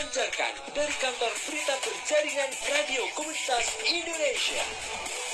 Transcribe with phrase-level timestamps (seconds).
[0.00, 4.64] dipancarkan dari kantor berita berjaringan Radio Komunitas Indonesia.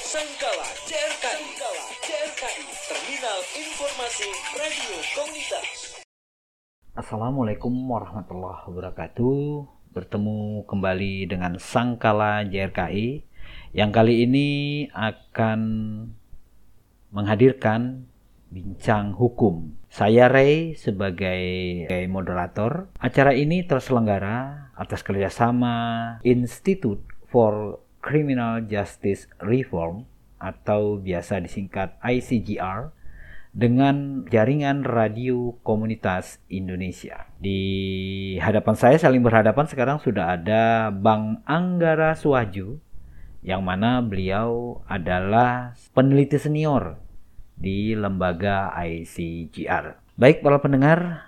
[0.03, 4.27] Sangkala CRKI, Sangkala CRKI, Terminal Informasi
[4.59, 5.71] Radio Komunitas.
[6.99, 9.39] Assalamualaikum warahmatullahi wabarakatuh.
[9.95, 13.23] Bertemu kembali dengan Sangkala JRKI
[13.71, 14.49] yang kali ini
[14.91, 15.61] akan
[17.15, 18.11] menghadirkan
[18.51, 19.75] bincang hukum.
[19.91, 21.41] Saya Ray sebagai
[22.07, 22.93] moderator.
[23.01, 25.75] Acara ini terselenggara atas kerjasama
[26.23, 32.93] Institute for Criminal Justice Reform atau biasa disingkat ICGR
[33.57, 37.25] dengan jaringan radio komunitas Indonesia.
[37.41, 42.77] Di hadapan saya saling berhadapan sekarang sudah ada Bang Anggara Suwaju
[43.41, 47.01] yang mana beliau adalah peneliti senior
[47.57, 50.17] di lembaga ICGR.
[50.17, 51.25] Baik para pendengar,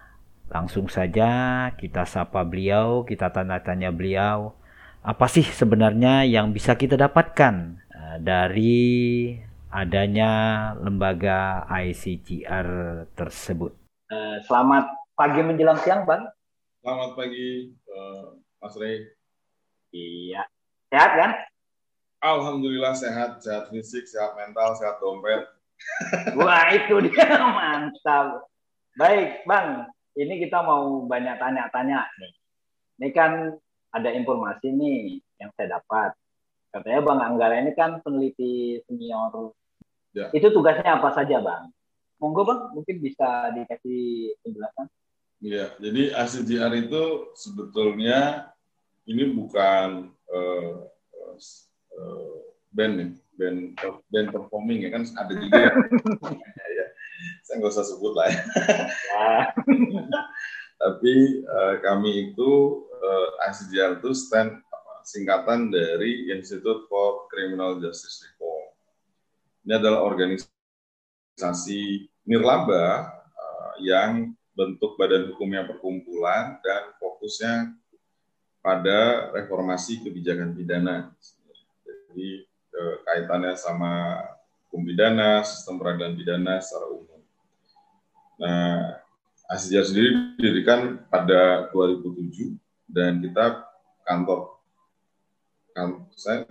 [0.53, 1.29] langsung saja
[1.77, 4.53] kita sapa beliau, kita tanya-tanya beliau,
[5.01, 9.33] apa sih sebenarnya yang bisa kita dapatkan uh, dari
[9.73, 12.69] adanya lembaga ICGR
[13.13, 13.73] tersebut.
[14.09, 16.25] Uh, selamat pagi menjelang siang, Bang.
[16.81, 19.05] Selamat pagi, uh, Mas Rey.
[19.93, 20.45] Iya.
[20.89, 21.31] Sehat kan?
[22.19, 25.47] Alhamdulillah sehat, sehat fisik, sehat mental, sehat dompet,
[26.39, 27.27] Wah itu dia
[27.59, 28.47] mantap.
[28.99, 29.87] Baik Bang,
[30.19, 32.35] ini kita mau banyak tanya-tanya nih.
[32.99, 33.55] Ini kan
[33.95, 36.15] ada informasi nih yang saya dapat.
[36.75, 39.55] Katanya Bang Anggara ini kan peneliti senior.
[40.13, 40.29] Ya.
[40.35, 41.71] Itu tugasnya apa saja Bang?
[42.19, 44.87] Monggo Bang, mungkin bisa dikasih penjelasan.
[45.39, 48.51] Iya, jadi ACGR itu sebetulnya
[49.07, 50.83] ini bukan uh,
[51.95, 52.39] uh,
[52.75, 53.79] band nih band
[54.11, 55.73] band performing ya kan ada juga ya.
[56.79, 56.87] ya,
[57.47, 58.39] saya nggak usah sebut lah ya.
[60.79, 62.51] Tapi uh, kami itu
[63.03, 64.63] uh, eh, ICJR itu stand
[65.03, 68.71] singkatan dari Institute for Criminal Justice Reform.
[69.67, 71.83] Ini adalah organisasi
[72.29, 77.75] nirlaba uh, yang bentuk badan hukumnya perkumpulan dan fokusnya
[78.59, 81.15] pada reformasi kebijakan pidana.
[82.11, 82.48] Jadi
[83.07, 84.23] kaitannya sama
[84.69, 87.21] hukum pidana, sistem peradilan pidana secara umum.
[88.39, 89.01] Nah,
[89.49, 92.53] Asijar sendiri didirikan pada 2007
[92.85, 93.65] dan kita
[94.05, 94.61] kantor
[95.73, 96.45] kan saya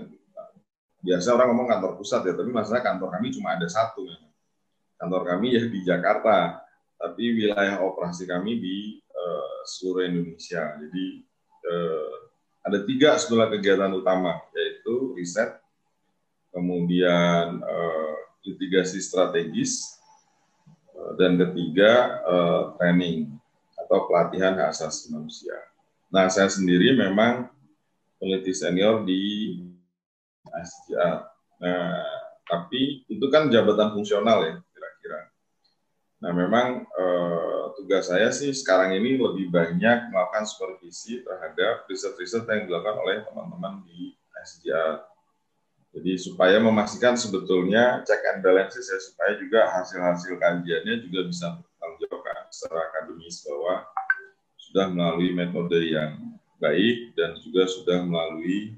[1.05, 4.01] biasa orang ngomong kantor pusat ya, tapi masalah kantor kami cuma ada satu.
[4.97, 6.57] Kantor kami ya di Jakarta,
[6.97, 8.77] tapi wilayah operasi kami di
[9.13, 10.73] uh, seluruh Indonesia.
[10.81, 11.21] Jadi
[11.69, 12.15] uh,
[12.65, 15.53] ada tiga sebelah kegiatan utama, yaitu riset,
[16.57, 20.01] kemudian uh, litigasi strategis,
[20.97, 23.29] uh, dan ketiga uh, training
[23.77, 25.53] atau pelatihan hak asasi manusia.
[26.09, 27.53] Nah, saya sendiri memang
[28.17, 29.53] peneliti senior di
[30.49, 31.29] ASJA.
[31.61, 32.01] Nah,
[32.47, 35.19] tapi itu kan jabatan fungsional ya kira-kira.
[36.23, 42.65] Nah, memang eh, tugas saya sih sekarang ini lebih banyak melakukan supervisi terhadap riset-riset yang
[42.65, 44.15] dilakukan oleh teman-teman di
[44.47, 45.03] SJA
[45.95, 52.17] jadi supaya memastikan sebetulnya check and balances ya supaya juga hasil-hasil kajiannya juga bisa bertanggung
[52.51, 53.85] secara akademis bahwa
[54.57, 58.75] sudah melalui metode yang baik dan juga sudah melalui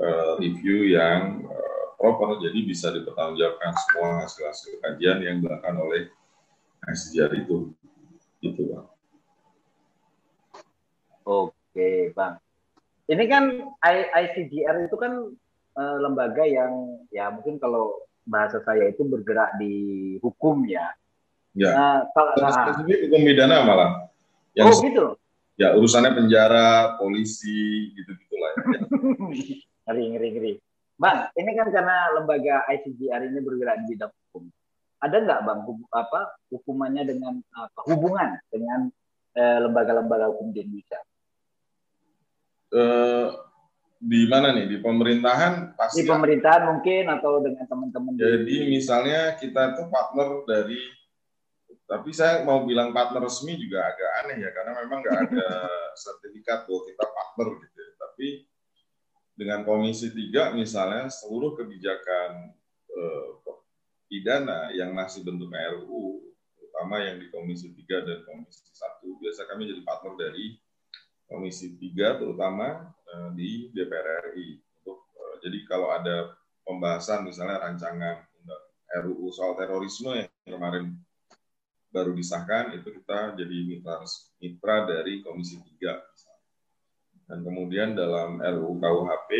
[0.00, 6.02] uh, review yang uh, proper jadi bisa dipertanggungjawabkan semua hasil-hasil kajian yang dilakukan oleh
[6.88, 7.76] SJR itu
[8.40, 8.88] itu bang.
[11.28, 12.34] Oke bang.
[13.10, 13.44] Ini kan
[14.16, 15.34] ICGR itu kan
[15.80, 19.74] uh, lembaga yang ya mungkin kalau bahasa saya itu bergerak di
[20.20, 20.92] hukum ya.
[21.56, 21.72] Ya.
[21.72, 23.90] Uh, kalau nah, hukum pidana malah.
[24.52, 25.04] Yang oh gitu.
[25.56, 28.52] Ya urusannya penjara, polisi, gitu-gitu lah.
[28.56, 28.80] Ya.
[29.88, 30.52] ngeri, ngeri, ngeri.
[31.00, 34.44] Bang, ini kan karena lembaga ICGR ini bergerak di bidang hukum.
[35.00, 36.20] Ada nggak bang hub, apa
[36.52, 38.92] hukumannya dengan apa, hubungan dengan
[39.32, 41.00] eh, lembaga-lembaga eh, hukum di Indonesia?
[42.70, 43.32] Uh,
[44.00, 44.64] di mana nih?
[44.64, 48.72] Di pemerintahan pasti di pemerintahan mungkin atau dengan teman-teman jadi di...
[48.72, 50.80] misalnya kita tuh partner dari
[51.84, 55.48] tapi saya mau bilang partner resmi juga agak aneh ya karena memang nggak ada
[56.06, 57.92] sertifikat bahwa kita partner gitu ya.
[57.98, 58.28] tapi
[59.36, 62.56] dengan komisi tiga misalnya seluruh kebijakan
[62.88, 63.28] eh,
[64.06, 69.68] pidana yang masih bentuk RU terutama yang di komisi tiga dan komisi satu biasa kami
[69.68, 70.56] jadi partner dari
[71.26, 72.90] komisi tiga terutama
[73.34, 74.60] di DPR RI.
[74.86, 76.36] Uh, jadi kalau ada
[76.66, 78.30] pembahasan misalnya rancangan
[78.90, 80.98] RUU soal terorisme yang kemarin
[81.90, 84.02] baru disahkan itu kita jadi mitra
[84.38, 86.46] mitra dari Komisi 3 misalnya.
[87.30, 89.30] Dan kemudian dalam RUU KUHP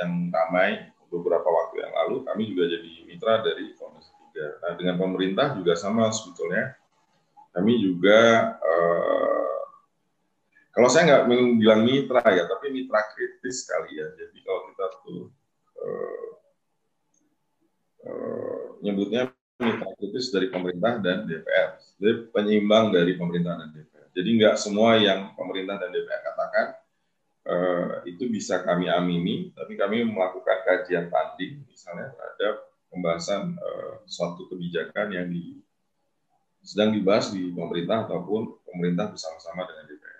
[0.00, 4.64] yang ramai beberapa waktu yang lalu, kami juga jadi mitra dari Komisi 3.
[4.64, 6.76] Nah, dengan pemerintah juga sama sebetulnya.
[7.54, 9.33] Kami juga, eh,
[10.74, 11.24] kalau saya nggak
[11.62, 14.10] bilang mitra ya, tapi mitra kritis kali ya.
[14.18, 15.22] Jadi kalau kita tuh
[15.78, 16.28] eh,
[18.10, 19.30] eh, nyebutnya
[19.62, 21.78] mitra kritis dari pemerintah dan DPR.
[22.02, 24.06] Jadi penyeimbang dari pemerintah dan DPR.
[24.14, 26.66] Jadi nggak semua yang pemerintah dan DPR katakan
[27.50, 32.54] uh, itu bisa kami amini, tapi kami melakukan kajian tanding misalnya terhadap
[32.90, 35.58] pembahasan uh, suatu kebijakan yang di,
[36.62, 40.13] sedang dibahas di pemerintah ataupun pemerintah bersama-sama dengan DPR.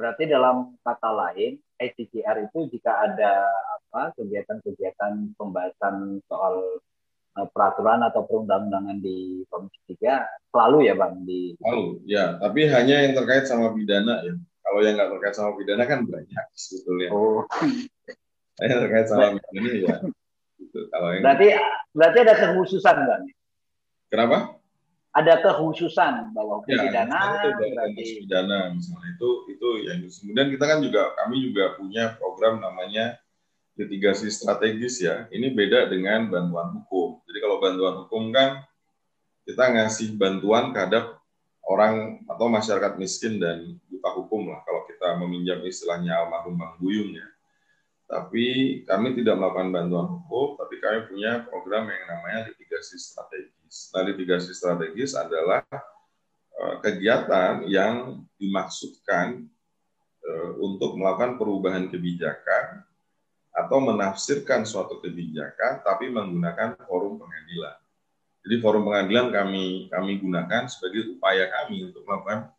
[0.00, 3.44] Berarti dalam kata lain, ICCR itu jika ada
[3.76, 6.80] apa kegiatan-kegiatan pembahasan soal
[7.30, 10.18] Eh, peraturan atau perundang-undangan di Komisi 3
[10.50, 12.34] selalu ya Bang di Selalu, ya.
[12.42, 14.34] Tapi hanya yang terkait sama pidana ya.
[14.66, 17.08] Kalau yang nggak terkait sama pidana kan banyak sebetulnya.
[17.14, 17.46] Oh.
[18.58, 19.96] Yang terkait sama pidana ya.
[20.58, 20.78] Gitu.
[20.92, 21.22] Kalau yang...
[21.22, 21.48] Berarti
[21.94, 23.24] berarti ada kekhususan Bang?
[24.10, 24.36] Kenapa?
[25.10, 31.02] Ada kekhususan bahwa ya, pidana berarti pidana misalnya itu itu yang kemudian kita kan juga
[31.18, 33.18] kami juga punya program namanya
[33.74, 35.26] litigasi strategis ya.
[35.34, 37.26] Ini beda dengan bantuan hukum.
[37.26, 38.62] Jadi kalau bantuan hukum kan
[39.42, 41.18] kita ngasih bantuan terhadap
[41.66, 47.18] orang atau masyarakat miskin dan buta hukum lah kalau kita meminjam istilahnya almarhum Bang Buyung
[47.18, 47.26] ya.
[48.10, 48.46] Tapi
[48.90, 53.59] kami tidak melakukan bantuan hukum, tapi kami punya program yang namanya litigasi strategis.
[53.94, 55.62] Litigasi strategis adalah
[56.58, 59.46] eh, kegiatan yang dimaksudkan
[60.26, 62.82] eh, untuk melakukan perubahan kebijakan
[63.50, 67.78] atau menafsirkan suatu kebijakan tapi menggunakan forum pengadilan.
[68.40, 72.50] Jadi forum pengadilan kami kami gunakan sebagai upaya kami untuk melakukan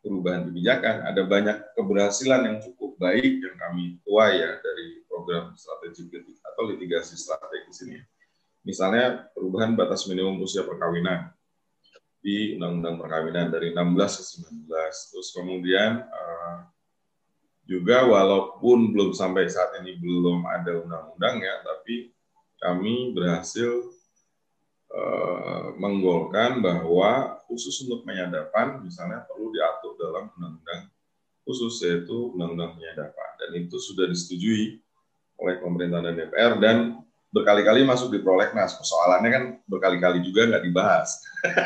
[0.00, 1.02] perubahan kebijakan.
[1.02, 6.06] Ada banyak keberhasilan yang cukup baik yang kami tuai ya dari program strategi
[6.46, 8.00] atau litigasi strategis ini.
[8.66, 11.30] Misalnya perubahan batas minimum usia perkawinan
[12.18, 14.22] di Undang-Undang Perkawinan dari 16 ke
[14.66, 14.66] 19.
[15.14, 16.66] Terus kemudian uh,
[17.62, 22.10] juga walaupun belum sampai saat ini belum ada undang-undangnya, tapi
[22.58, 23.94] kami berhasil
[24.90, 30.90] uh, menggolkan bahwa khusus untuk penyadapan misalnya perlu diatur dalam undang-undang
[31.46, 34.82] khusus yaitu undang-undang penyadapan dan itu sudah disetujui
[35.38, 37.05] oleh pemerintah dan DPR dan
[37.36, 41.20] berkali-kali masuk di prolegnas persoalannya kan berkali-kali juga nggak dibahas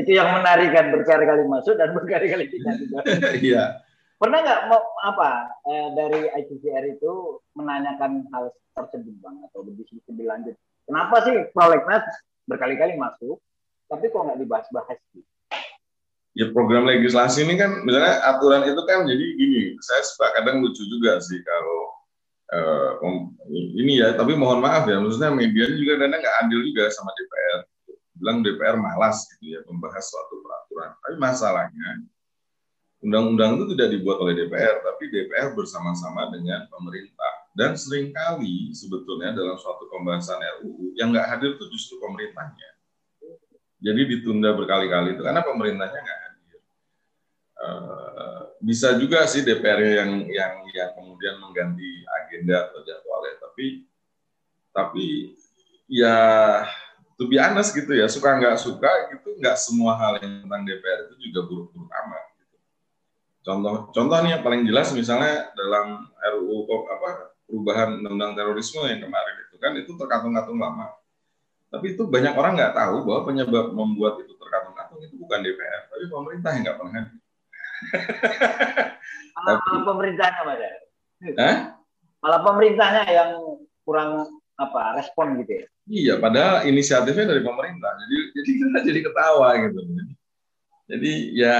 [0.00, 2.80] itu yang menarik kan berkali-kali masuk dan berkali-kali tidak
[3.44, 3.84] Iya.
[4.20, 10.28] Pernah nggak mau apa eh, dari ICCR itu menanyakan hal tersebut bang atau berdiskusi lebih
[10.28, 10.56] lanjut?
[10.84, 12.04] Kenapa sih prolegnas
[12.44, 13.40] berkali-kali masuk,
[13.88, 15.00] tapi kok nggak dibahas-bahas?
[16.36, 20.84] Ya program legislasi ini kan misalnya aturan itu kan jadi gini, saya suka kadang lucu
[20.84, 21.89] juga sih kalau
[22.50, 22.90] uh,
[23.50, 27.60] ini ya, tapi mohon maaf ya, maksudnya media juga kadang nggak adil juga sama DPR
[28.20, 30.92] bilang DPR malas gitu ya membahas suatu peraturan.
[31.00, 31.88] Tapi masalahnya
[33.00, 37.32] undang-undang itu tidak dibuat oleh DPR, tapi DPR bersama-sama dengan pemerintah.
[37.56, 42.70] Dan sering kali sebetulnya dalam suatu pembahasan RUU yang nggak hadir itu justru pemerintahnya.
[43.80, 46.29] Jadi ditunda berkali-kali itu karena pemerintahnya nggak hadir.
[47.60, 53.84] Uh, bisa juga sih DPR yang yang yang kemudian mengganti agenda atau jadwalnya, tapi
[54.72, 55.36] tapi
[55.90, 56.16] ya
[57.20, 61.04] to be honest gitu ya suka nggak suka gitu nggak semua hal yang tentang DPR
[61.04, 62.56] itu juga buruk-buruk amat gitu.
[63.44, 69.36] contoh contoh nih yang paling jelas misalnya dalam RUU apa perubahan undang-undang terorisme yang kemarin
[69.44, 70.96] itu kan itu terkatung-katung lama
[71.68, 76.04] tapi itu banyak orang nggak tahu bahwa penyebab membuat itu terkatung-katung itu bukan DPR tapi
[76.08, 77.19] pemerintah yang nggak pernah hadir
[79.40, 80.72] malah pemerintahnya mas ya
[82.20, 83.30] malah pemerintahnya yang
[83.84, 84.28] kurang
[84.60, 85.66] apa respon gitu ya?
[85.90, 87.90] Iya, padahal inisiatifnya dari pemerintah.
[87.96, 89.80] Jadi jadi kita jadi ketawa gitu.
[90.90, 91.58] Jadi ya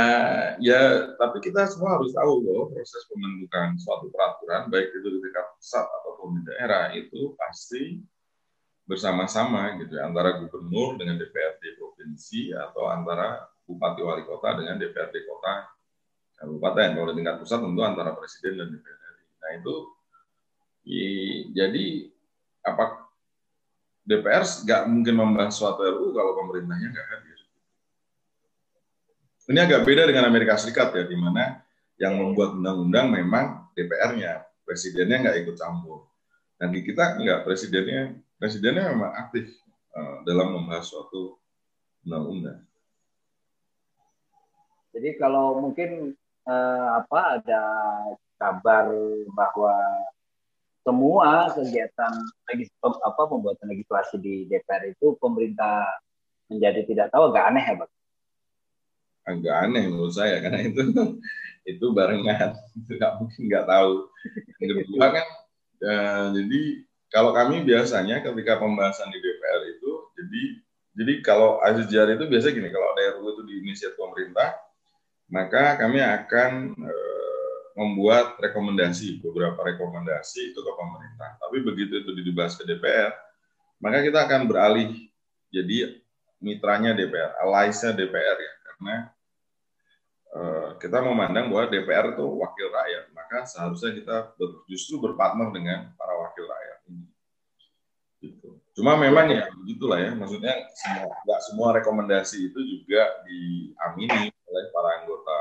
[0.61, 0.81] ya
[1.17, 5.87] tapi kita semua harus tahu bahwa proses pembentukan suatu peraturan baik itu di tingkat pusat
[5.87, 8.03] ataupun di daerah itu pasti
[8.91, 15.15] bersama-sama gitu ya, antara gubernur dengan DPRD provinsi atau antara bupati wali kota dengan DPRD
[15.31, 15.71] kota
[16.41, 16.97] kabupaten.
[16.97, 19.21] Kalau di tingkat pusat tentu antara presiden dan DPRD.
[19.41, 19.75] Nah itu
[21.53, 21.85] jadi
[22.65, 23.09] apa
[24.09, 27.39] DPR nggak mungkin membahas suatu RUU kalau pemerintahnya nggak hadir.
[29.51, 31.59] Ini agak beda dengan Amerika Serikat ya, di mana
[31.99, 36.07] yang membuat undang-undang memang DPR-nya, presidennya nggak ikut campur.
[36.55, 39.51] Dan di kita nggak, presidennya presidennya memang aktif
[39.93, 41.35] uh, dalam membahas suatu
[42.07, 42.63] undang-undang.
[44.95, 46.15] Jadi kalau mungkin
[46.49, 47.63] eh, apa ada
[48.41, 48.89] kabar
[49.37, 49.77] bahwa
[50.81, 52.13] semua kegiatan
[52.49, 55.85] legis apa pembuatan legislasi di DPR itu pemerintah
[56.49, 57.91] menjadi tidak tahu agak aneh ya, Pak?
[59.29, 60.83] Agak aneh menurut saya karena itu
[61.69, 63.93] itu barengan itu nggak mungkin nggak tahu.
[64.65, 65.27] Yang kedua kan
[65.85, 65.99] ya,
[66.33, 66.61] jadi
[67.13, 70.43] kalau kami biasanya ketika pembahasan di DPR itu jadi
[70.91, 74.59] jadi kalau Aziz Jari itu biasa gini kalau ada RUU itu diinisiatif pemerintah
[75.31, 76.95] maka kami akan e,
[77.79, 81.39] membuat rekomendasi beberapa rekomendasi itu ke pemerintah.
[81.39, 83.15] Tapi begitu itu dibahas ke DPR,
[83.79, 84.91] maka kita akan beralih
[85.55, 86.03] jadi
[86.43, 88.97] mitranya DPR, allies-nya DPR ya, karena
[90.35, 90.41] e,
[90.83, 94.17] kita memandang bahwa DPR itu wakil rakyat, maka seharusnya kita
[94.67, 97.07] justru berpartner dengan para wakil rakyat ini.
[98.21, 98.51] Gitu.
[98.77, 105.03] Cuma memang ya begitulah ya, maksudnya semua nggak semua rekomendasi itu juga diamini oleh para
[105.03, 105.39] anggota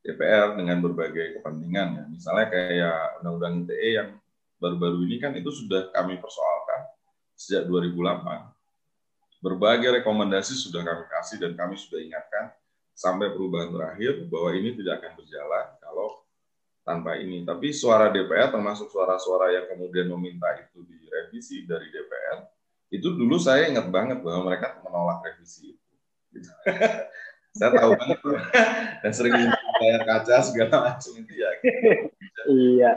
[0.00, 2.04] DPR dengan berbagai kepentingan ya.
[2.08, 4.10] Misalnya kayak Undang-Undang ITE yang
[4.56, 6.88] baru-baru ini kan itu sudah kami persoalkan
[7.36, 9.44] sejak 2008.
[9.44, 12.52] Berbagai rekomendasi sudah kami kasih dan kami sudah ingatkan
[12.92, 16.20] sampai perubahan terakhir bahwa ini tidak akan berjalan kalau
[16.84, 17.44] tanpa ini.
[17.44, 22.44] Tapi suara DPR termasuk suara-suara yang kemudian meminta itu direvisi dari DPR,
[22.92, 25.88] itu dulu saya ingat banget bahwa mereka menolak revisi itu.
[27.50, 28.18] saya tahu banget
[29.02, 29.34] dan sering
[29.82, 31.50] layar kaca segala macam itu ya.
[32.46, 32.90] Iya.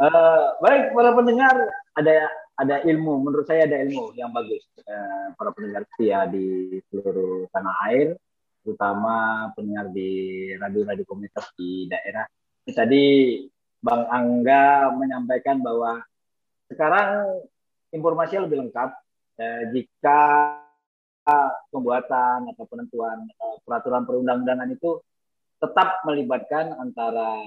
[0.00, 1.54] Uh, baik para pendengar
[1.92, 2.16] ada
[2.56, 3.20] ada ilmu.
[3.28, 4.64] Menurut saya ada ilmu yang bagus.
[4.88, 8.08] Uh, para pendengar setia di seluruh tanah air
[8.64, 10.10] terutama pendengar di
[10.56, 12.24] radio-radio komunitas di daerah.
[12.64, 13.36] Tadi
[13.84, 16.00] Bang Angga menyampaikan bahwa
[16.72, 17.44] sekarang
[17.92, 18.90] informasinya lebih lengkap.
[19.34, 20.20] Uh, jika
[21.72, 25.00] pembuatan atau penentuan uh, peraturan perundang-undangan itu
[25.56, 27.40] tetap melibatkan antara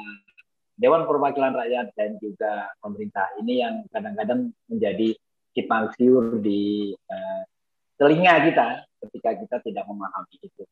[0.77, 5.13] Dewan Perwakilan Rakyat dan juga pemerintah ini yang kadang-kadang menjadi
[5.53, 7.41] simpang siur di uh,
[7.97, 8.67] telinga kita
[9.05, 10.63] ketika kita tidak memahami itu.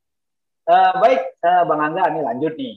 [0.66, 2.76] Uh, baik, uh, Bang Angga, ini lanjut nih.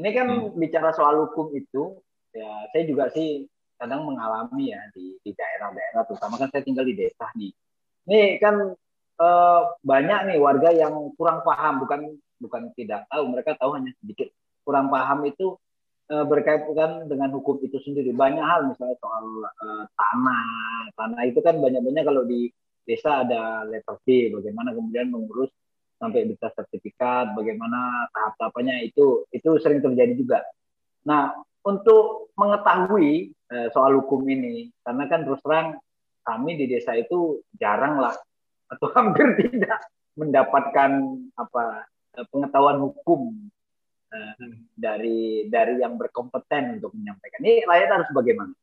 [0.00, 0.56] Ini kan hmm.
[0.56, 2.00] bicara soal hukum itu,
[2.32, 3.44] ya saya juga sih
[3.76, 7.52] kadang mengalami ya di daerah-daerah, terutama kan saya tinggal di desa nih.
[8.08, 8.72] Ini kan
[9.20, 12.00] uh, banyak nih warga yang kurang paham, bukan
[12.40, 14.32] bukan tidak tahu, mereka tahu hanya sedikit.
[14.64, 15.60] Kurang paham itu
[16.08, 18.16] uh, berkaitan dengan hukum itu sendiri.
[18.16, 20.44] Banyak hal misalnya soal uh, tanah,
[20.96, 22.48] tanah itu kan banyak-banyak kalau di
[22.88, 25.52] desa ada letter C, bagaimana kemudian mengurus
[26.00, 30.40] sampai bisa sertifikat, bagaimana tahap-tahapannya itu itu sering terjadi juga.
[31.04, 33.36] Nah, untuk mengetahui
[33.68, 35.76] soal hukum ini, karena kan terus terang
[36.24, 38.16] kami di desa itu jarang lah
[38.70, 39.82] atau hampir tidak
[40.14, 40.90] mendapatkan
[41.34, 41.86] apa
[42.18, 43.50] eh, pengetahuan hukum
[44.14, 47.40] uh, dari dari yang berkompeten untuk menyampaikan.
[47.42, 48.54] Ini rakyat harus bagaimana?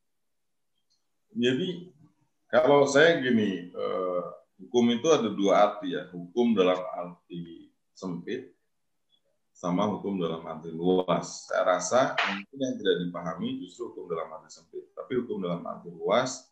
[1.36, 1.92] Jadi
[2.48, 4.24] kalau saya gini, uh,
[4.64, 8.56] hukum itu ada dua arti ya, hukum dalam arti sempit
[9.58, 11.50] sama hukum dalam arti luas.
[11.50, 15.90] Saya rasa mungkin yang tidak dipahami justru hukum dalam arti sempit, tapi hukum dalam arti
[15.90, 16.46] luas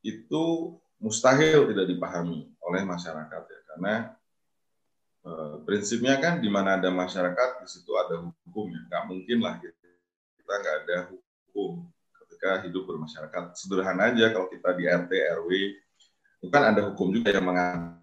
[0.00, 3.60] itu mustahil tidak dipahami oleh masyarakat ya.
[3.72, 3.94] Karena
[5.24, 5.30] e,
[5.64, 8.80] prinsipnya kan di mana ada masyarakat di situ ada hukum ya.
[8.88, 9.74] Nggak mungkin lah gitu.
[10.40, 11.72] kita nggak ada hukum
[12.22, 13.42] ketika hidup bermasyarakat.
[13.58, 15.12] Sederhana aja kalau kita di RT
[15.42, 15.50] RW
[16.36, 17.96] itu kan ada hukum juga yang mengatur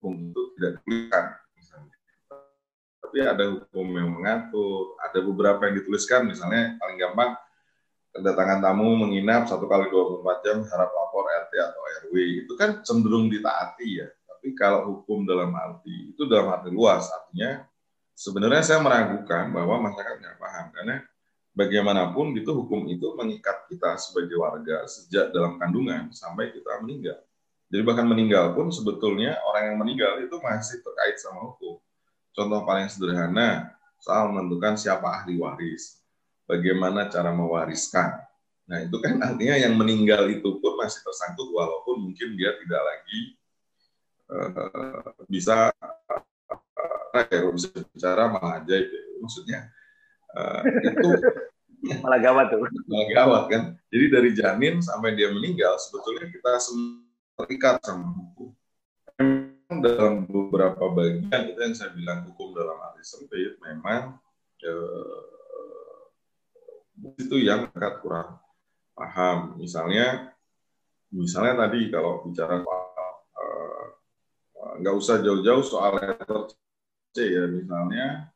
[0.00, 1.24] hukum itu tidak dituliskan
[3.00, 7.36] tapi ada hukum yang mengatur ada beberapa yang dituliskan misalnya paling gampang
[8.10, 12.14] kedatangan tamu menginap satu kali 24 jam harap lapor RT atau RW
[12.46, 14.08] itu kan cenderung ditaati ya.
[14.26, 17.62] Tapi kalau hukum dalam arti itu dalam arti luas artinya
[18.18, 20.66] sebenarnya saya meragukan bahwa masyarakat nggak paham.
[20.74, 20.96] Karena
[21.54, 27.18] bagaimanapun itu hukum itu mengikat kita sebagai warga sejak dalam kandungan sampai kita meninggal.
[27.70, 31.78] Jadi bahkan meninggal pun sebetulnya orang yang meninggal itu masih terkait sama hukum.
[32.34, 33.70] Contoh paling sederhana
[34.02, 35.99] soal menentukan siapa ahli waris
[36.50, 38.26] bagaimana cara mewariskan.
[38.66, 43.20] Nah, itu kan artinya yang meninggal itu pun masih tersangkut walaupun mungkin dia tidak lagi
[44.30, 49.02] uh, bisa uh, ya, bisa bicara malah ajaib ya.
[49.22, 49.60] Maksudnya
[50.34, 51.10] uh, itu
[52.06, 52.62] malah gawat tuh.
[52.86, 53.62] Malah gawat kan.
[53.90, 56.52] Jadi dari janin sampai dia meninggal sebetulnya kita
[57.42, 58.50] terikat sama hukum.
[59.70, 64.18] Dalam beberapa bagian itu yang saya bilang hukum dalam arti sempit memang
[64.66, 65.39] eh,
[67.16, 68.36] itu yang agak kurang
[68.92, 69.56] paham.
[69.56, 70.36] Misalnya,
[71.08, 73.84] misalnya tadi kalau bicara uh,
[74.80, 76.52] nggak usah jauh-jauh soal letter
[77.16, 77.44] C ya.
[77.48, 78.30] Misalnya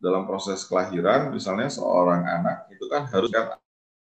[0.00, 3.58] dalam proses kelahiran misalnya seorang anak itu kan harus kan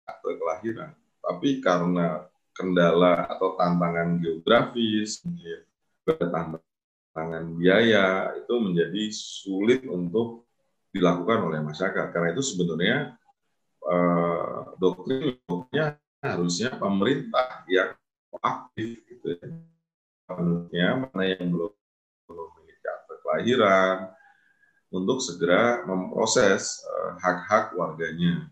[0.05, 0.91] akte kelahiran.
[1.23, 5.21] Tapi karena kendala atau tantangan geografis
[6.07, 10.47] tantangan biaya itu menjadi sulit untuk
[10.93, 12.13] dilakukan oleh masyarakat.
[12.13, 13.17] Karena itu sebenarnya
[13.87, 17.95] eh, doktrinnya harusnya pemerintah yang
[18.43, 19.39] aktif gitu
[20.75, 21.71] ya mana yang belum
[22.27, 23.97] memiliki akte kelahiran
[24.91, 28.51] untuk segera memproses eh, hak-hak warganya.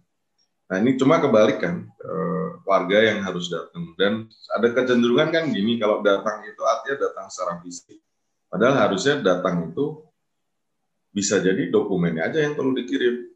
[0.66, 6.02] Nah ini cuma kebalikan uh, warga yang harus datang dan ada kecenderungan kan gini kalau
[6.02, 8.02] datang itu artinya datang secara fisik.
[8.50, 10.02] Padahal harusnya datang itu
[11.14, 13.35] bisa jadi dokumennya aja yang perlu dikirim.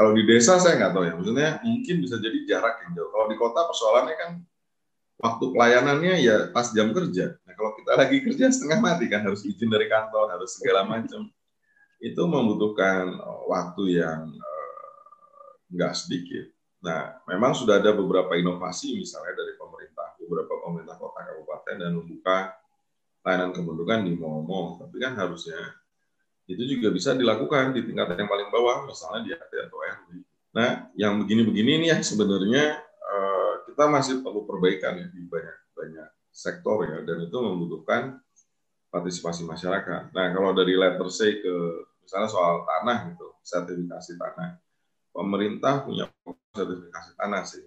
[0.00, 3.12] Kalau di desa saya nggak tahu ya, maksudnya mungkin bisa jadi jarak yang jauh.
[3.12, 4.30] Kalau di kota persoalannya kan
[5.20, 7.36] waktu pelayanannya ya pas jam kerja.
[7.44, 11.28] Nah kalau kita lagi kerja setengah mati kan harus izin dari kantor, harus segala macam
[12.00, 16.48] itu membutuhkan eh, waktu yang uh, nggak sedikit.
[16.80, 22.56] Nah, memang sudah ada beberapa inovasi misalnya dari pemerintah, beberapa pemerintah kota kabupaten dan membuka
[23.20, 24.80] layanan kependudukan di mall-mall.
[24.80, 25.60] Tapi kan harusnya
[26.54, 30.08] itu juga bisa dilakukan di tingkat yang paling bawah, misalnya di RT atau RW.
[30.50, 36.08] Nah, yang begini-begini ini yang sebenarnya uh, kita masih perlu perbaikan ya di banyak banyak
[36.34, 38.18] sektor ya, dan itu membutuhkan
[38.90, 40.10] partisipasi masyarakat.
[40.10, 41.54] Nah, kalau dari letter C ke
[42.02, 44.58] misalnya soal tanah gitu, sertifikasi tanah.
[45.10, 46.06] Pemerintah punya
[46.54, 47.62] sertifikasi tanah sih.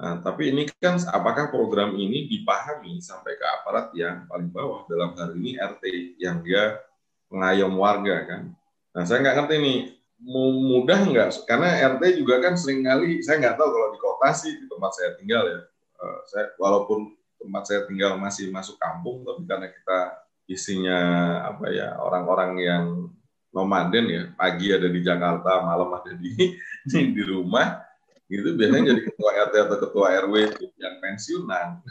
[0.00, 5.12] Nah, tapi ini kan apakah program ini dipahami sampai ke aparat yang paling bawah dalam
[5.12, 6.80] hal ini RT yang dia
[7.30, 8.42] pengayom warga kan.
[8.90, 9.78] Nah, saya nggak ngerti nih
[10.20, 11.28] mudah nggak?
[11.48, 14.92] Karena RT juga kan sering kali saya nggak tahu kalau di kota sih di tempat
[14.92, 15.60] saya tinggal ya.
[16.00, 19.98] Uh, saya walaupun tempat saya tinggal masih masuk kampung tapi karena kita
[20.50, 20.98] isinya
[21.46, 22.84] apa ya orang-orang yang
[23.54, 26.56] nomaden ya pagi ada di Jakarta malam ada di
[27.16, 27.80] di rumah
[28.30, 30.34] itu biasanya jadi ketua RT atau ketua RW
[30.78, 31.68] yang pensiunan.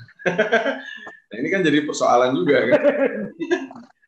[1.29, 2.81] Nah ini kan jadi persoalan juga kan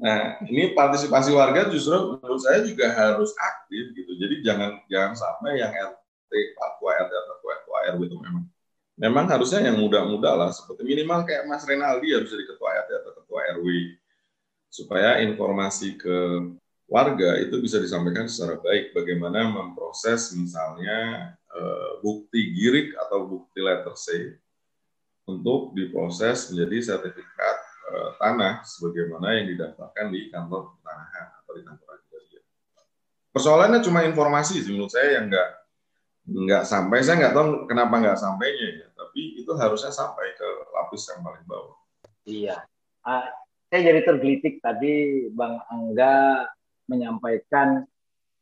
[0.00, 4.16] nah ini partisipasi warga justru menurut saya juga harus aktif gitu.
[4.16, 6.32] Jadi jangan jangan sampai yang RT
[6.90, 8.44] ketua RT atau ketua RW itu memang
[8.96, 10.50] memang harusnya yang muda-muda lah.
[10.50, 13.66] Seperti minimal kayak Mas Renaldi harus jadi ketua RT atau ketua RW
[14.70, 16.16] supaya informasi ke
[16.90, 18.96] warga itu bisa disampaikan secara baik.
[18.96, 24.34] Bagaimana memproses misalnya eh, bukti girik atau bukti letter C
[25.28, 27.56] untuk diproses menjadi sertifikat
[27.90, 32.40] eh, tanah sebagaimana yang didaftarkan di kantor pertanahan atau di kantor agraria.
[33.34, 35.50] Persoalannya cuma informasi sih menurut saya yang nggak
[36.30, 41.10] nggak sampai saya nggak tahu kenapa nggak sampainya ya tapi itu harusnya sampai ke lapis
[41.10, 41.74] yang paling bawah.
[42.22, 42.62] Iya,
[43.02, 43.26] uh,
[43.66, 46.46] saya jadi tergelitik tadi Bang Angga
[46.86, 47.82] menyampaikan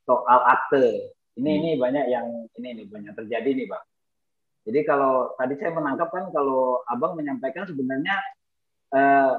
[0.04, 1.16] soal akte.
[1.40, 1.58] Ini hmm.
[1.60, 2.26] ini banyak yang
[2.60, 3.84] ini nih banyak terjadi nih, Bang.
[4.68, 8.20] Jadi kalau tadi saya menangkap kan kalau Abang menyampaikan sebenarnya
[8.94, 9.34] eh,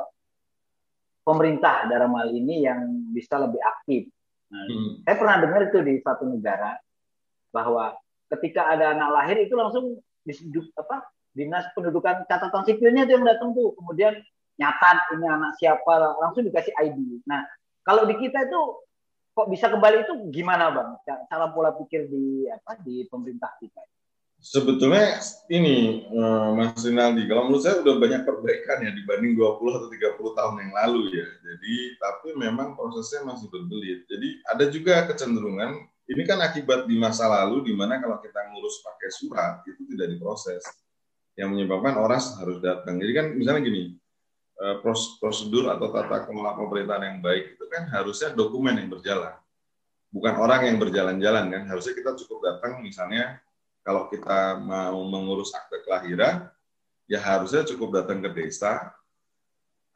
[1.23, 2.81] pemerintah dalam hal ini yang
[3.13, 4.09] bisa lebih aktif.
[4.49, 5.05] Nah, hmm.
[5.05, 6.73] Saya pernah dengar itu di satu negara
[7.53, 7.93] bahwa
[8.33, 13.53] ketika ada anak lahir itu langsung disudut apa dinas pendudukan catatan sipilnya itu yang datang
[13.53, 14.17] tuh kemudian
[14.57, 17.25] nyatat ini anak siapa langsung dikasih ID.
[17.29, 17.45] Nah
[17.85, 18.61] kalau di kita itu
[19.33, 20.89] kok bisa kembali itu gimana bang
[21.29, 23.81] cara pola pikir di apa di pemerintah kita
[24.39, 25.19] sebetulnya
[25.51, 30.39] ini eh, Mas Rinaldi kalau menurut saya udah banyak perbaikan ya dibanding 20 atau 30
[30.39, 31.27] tahun yang lalu ya.
[31.27, 34.07] Jadi tapi memang prosesnya masih berbelit.
[34.07, 35.75] Jadi ada juga kecenderungan
[36.09, 40.15] ini kan akibat di masa lalu di mana kalau kita ngurus pakai surat itu tidak
[40.15, 40.63] diproses.
[41.37, 42.99] Yang menyebabkan orang harus datang.
[42.99, 43.95] Jadi kan misalnya gini
[44.59, 44.77] Eh,
[45.23, 49.31] prosedur atau tata kelola pemerintahan yang baik itu kan harusnya dokumen yang berjalan,
[50.11, 51.63] bukan orang yang berjalan-jalan kan.
[51.63, 53.39] Harusnya kita cukup datang misalnya
[53.83, 56.47] kalau kita mau mengurus akte kelahiran,
[57.09, 58.93] ya harusnya cukup datang ke desa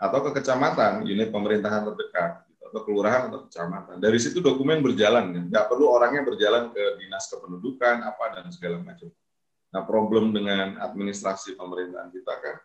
[0.02, 4.02] atau ke kecamatan, unit pemerintahan terdekat, gitu, atau kelurahan atau kecamatan.
[4.02, 5.44] Dari situ dokumen berjalan, kan?
[5.48, 9.08] nggak perlu orangnya berjalan ke dinas kependudukan apa dan segala macam.
[9.74, 12.58] Nah problem dengan administrasi pemerintahan kita kan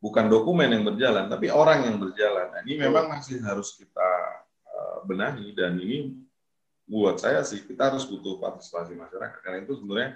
[0.00, 2.52] bukan dokumen yang berjalan, tapi orang yang berjalan.
[2.52, 4.10] Nah, ini memang masih harus kita
[4.70, 6.14] uh, benahi dan ini
[6.86, 10.10] buat saya sih kita harus butuh partisipasi masyarakat karena itu sebenarnya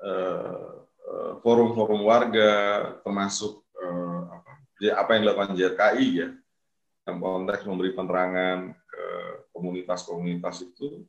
[0.00, 0.88] uh,
[1.44, 2.52] forum-forum warga
[3.04, 4.50] termasuk uh, apa,
[4.80, 6.28] ya, apa yang dilakukan JRKI ya
[7.04, 9.04] dalam konteks memberi penerangan ke
[9.52, 11.04] komunitas-komunitas itu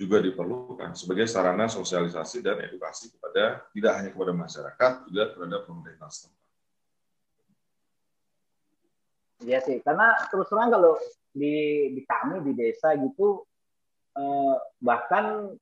[0.00, 6.08] juga diperlukan sebagai sarana sosialisasi dan edukasi kepada tidak hanya kepada masyarakat juga terhadap pemerintah
[6.08, 6.40] setempat.
[9.44, 10.96] Iya sih, karena terus terang kalau
[11.36, 11.52] di
[11.92, 13.44] di kami di desa gitu
[14.20, 15.56] eh, bahkan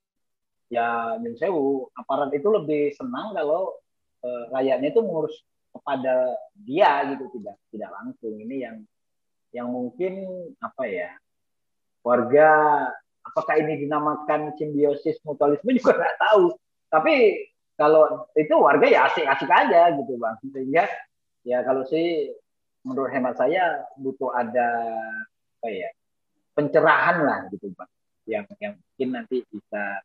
[0.68, 3.78] ya nyun sewu aparat itu lebih senang kalau
[4.26, 5.36] eh, rakyatnya itu mengurus
[5.72, 6.34] kepada
[6.66, 8.34] dia gitu tidak tidak langsung.
[8.34, 8.76] Ini yang
[9.54, 10.26] yang mungkin
[10.60, 11.10] apa ya
[12.04, 12.50] warga
[13.24, 16.44] apakah ini dinamakan simbiosis mutualisme juga nggak tahu.
[16.88, 17.14] Tapi
[17.78, 20.36] kalau itu warga ya asik-asik aja gitu bang.
[20.42, 20.84] Sehingga
[21.46, 22.34] ya kalau sih
[22.82, 24.68] menurut hemat saya butuh ada
[25.58, 25.90] apa ya
[26.54, 27.90] pencerahan lah gitu bang
[28.28, 30.04] yang yang mungkin nanti bisa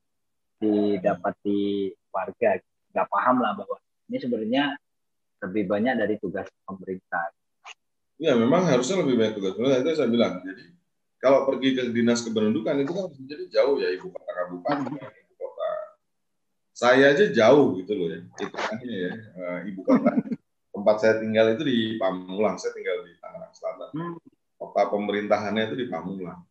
[0.64, 2.56] didapati warga
[2.96, 4.64] nggak paham lah bahwa ini sebenarnya
[5.44, 7.36] lebih banyak dari tugas pemerintah.
[8.16, 10.40] Ya memang harusnya lebih banyak tugas pemerintah itu saya bilang.
[10.40, 10.64] Jadi
[11.20, 15.70] kalau pergi ke dinas kependudukan itu kan menjadi jauh ya ibu kota kabupaten, ibu kota.
[16.72, 20.16] Saya aja jauh gitu loh ya, hitungannya ya eh, ibu kota.
[20.74, 23.90] Tempat saya tinggal itu di Pamulang, saya tinggal di Tangerang Selatan.
[23.94, 24.16] Hmm.
[24.58, 26.42] Kota pemerintahannya itu di Pamulang.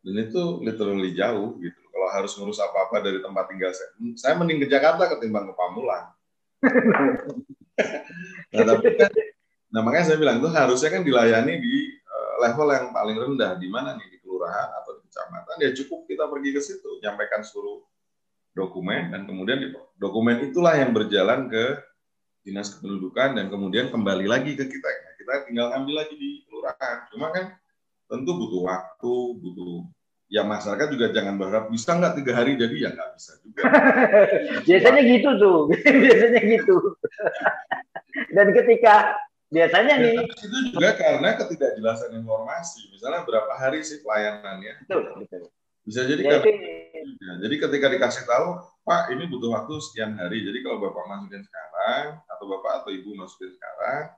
[0.00, 1.80] Dan itu literally jauh gitu.
[1.92, 6.16] Kalau harus ngurus apa-apa dari tempat tinggal saya, saya mending ke Jakarta ketimbang ke Pamulang.
[8.52, 9.10] nah, tapi kan,
[9.68, 11.74] nah makanya saya bilang itu harusnya kan dilayani di
[12.08, 13.60] uh, level yang paling rendah.
[13.60, 14.08] Di mana nih?
[14.16, 15.56] Di kelurahan atau di kecamatan?
[15.60, 17.84] Ya cukup kita pergi ke situ nyampaikan seluruh
[18.56, 21.78] dokumen dan kemudian di- dokumen itulah yang berjalan ke
[22.40, 24.88] dinas kependudukan dan kemudian kembali lagi ke kita.
[25.20, 27.04] Kita tinggal ngambil lagi di kelurahan.
[27.12, 27.59] Cuma kan
[28.10, 29.86] tentu butuh waktu butuh
[30.30, 33.62] ya masyarakat juga jangan berharap bisa nggak tiga hari jadi ya nggak bisa juga
[34.68, 35.58] biasanya gitu tuh,
[36.04, 36.74] biasanya gitu.
[38.34, 39.14] Dan ketika
[39.50, 45.42] biasanya nih, itu juga karena ketidakjelasan informasi misalnya berapa hari sih pelayanannya betul, betul.
[45.86, 50.16] bisa jadi Ya, karena itu, Ya, jadi ketika dikasih tahu, Pak ini butuh waktu sekian
[50.20, 50.44] hari.
[50.44, 54.12] Jadi kalau Bapak masukin sekarang, atau Bapak atau Ibu masukin sekarang,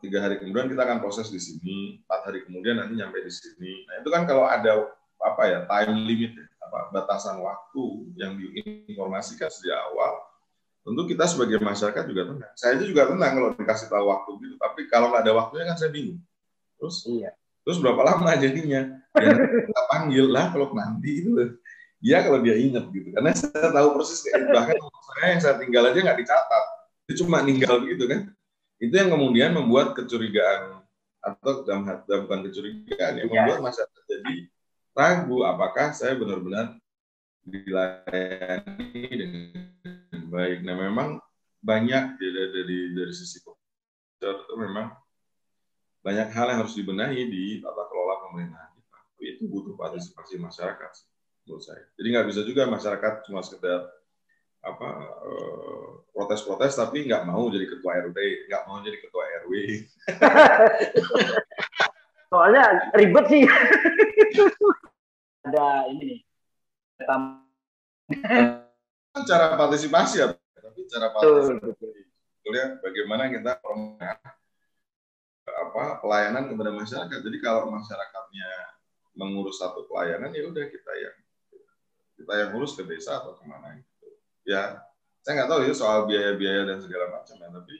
[0.00, 3.84] tiga hari kemudian kita akan proses di sini, empat hari kemudian nanti nyampe di sini.
[3.84, 4.88] Nah itu kan kalau ada
[5.20, 7.84] apa ya time limit, ya, apa batasan waktu
[8.16, 10.16] yang diinformasikan sejak awal,
[10.80, 12.54] tentu kita sebagai masyarakat juga tenang.
[12.56, 15.76] Saya itu juga tenang kalau dikasih tahu waktu gitu, tapi kalau nggak ada waktunya kan
[15.76, 16.20] saya bingung.
[16.80, 17.36] Terus iya.
[17.60, 18.96] Terus berapa lama jadinya?
[19.20, 21.36] Ya kita panggil lah kalau nanti itu.
[22.00, 23.12] Dia kalau dia ingat gitu.
[23.12, 26.64] Karena saya tahu persis kayak bahkan saya yang saya tinggal aja nggak dicatat.
[27.04, 28.32] Itu cuma ninggal gitu kan.
[28.80, 30.80] Itu yang kemudian membuat kecurigaan
[31.20, 33.36] atau dalam hati bukan kecurigaan yang Iya.
[33.44, 34.36] membuat masyarakat jadi
[34.96, 36.80] ragu apakah saya benar-benar
[37.44, 40.64] dilayani dengan baik.
[40.64, 41.08] Nah memang
[41.60, 44.96] banyak dari dari, dari sisi komputer itu memang
[46.00, 48.98] banyak hal yang harus dibenahi di tata kelola pemerintahan kita.
[49.20, 50.90] Itu butuh partisipasi masyarakat
[51.44, 51.84] menurut saya.
[52.00, 53.84] Jadi nggak bisa juga masyarakat cuma sekedar
[54.60, 54.88] apa
[55.24, 58.18] eh, protes-protes tapi nggak mau jadi ketua RT,
[58.48, 59.52] nggak mau jadi ketua RW.
[62.30, 63.42] Soalnya ribet sih.
[65.40, 66.20] ada ini nih.
[67.08, 67.48] Tam-
[69.26, 71.90] Cara partisipasi ya, tapi cara partisipasi betul.
[71.90, 74.06] sebetulnya bagaimana kita promosi
[75.50, 77.18] apa pelayanan kepada masyarakat.
[77.18, 78.50] Jadi kalau masyarakatnya
[79.18, 81.16] mengurus satu pelayanan ya udah kita yang
[82.14, 83.89] kita yang urus ke desa atau ke mana gitu.
[84.50, 84.82] Ya
[85.22, 87.76] saya nggak tahu ya soal biaya-biaya dan segala macam ya, tapi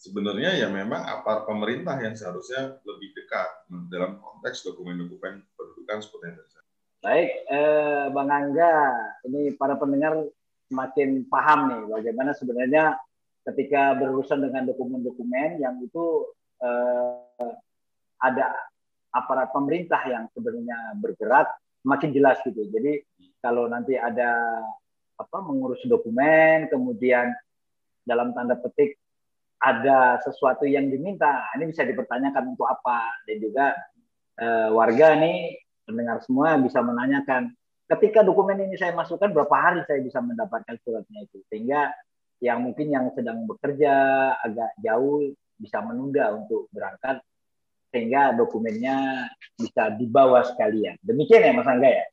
[0.00, 6.48] sebenarnya ya memang apart pemerintah yang seharusnya lebih dekat dalam konteks dokumen-dokumen pendudukan seperti yang
[6.48, 6.64] saya
[7.04, 8.96] Baik, eh, Bang Angga,
[9.28, 10.24] ini para pendengar
[10.72, 12.96] semakin paham nih bagaimana sebenarnya
[13.44, 16.32] ketika berurusan dengan dokumen-dokumen yang itu
[16.64, 17.54] eh,
[18.24, 18.56] ada
[19.12, 21.52] aparat pemerintah yang sebenarnya bergerak
[21.84, 22.64] makin jelas gitu.
[22.72, 23.04] Jadi
[23.44, 24.64] kalau nanti ada
[25.14, 27.30] apa mengurus dokumen, kemudian
[28.04, 28.98] dalam tanda petik
[29.62, 33.14] ada sesuatu yang diminta, ini bisa dipertanyakan untuk apa.
[33.24, 33.72] Dan juga
[34.36, 35.56] eh, warga nih
[35.88, 37.52] pendengar semua bisa menanyakan
[37.84, 41.40] ketika dokumen ini saya masukkan berapa hari saya bisa mendapatkan suratnya itu?
[41.52, 41.92] Sehingga
[42.40, 43.92] yang mungkin yang sedang bekerja
[44.42, 47.22] agak jauh bisa menunda untuk berangkat
[47.94, 50.98] sehingga dokumennya bisa dibawa sekalian.
[50.98, 52.06] Demikian ya Mas Angga ya?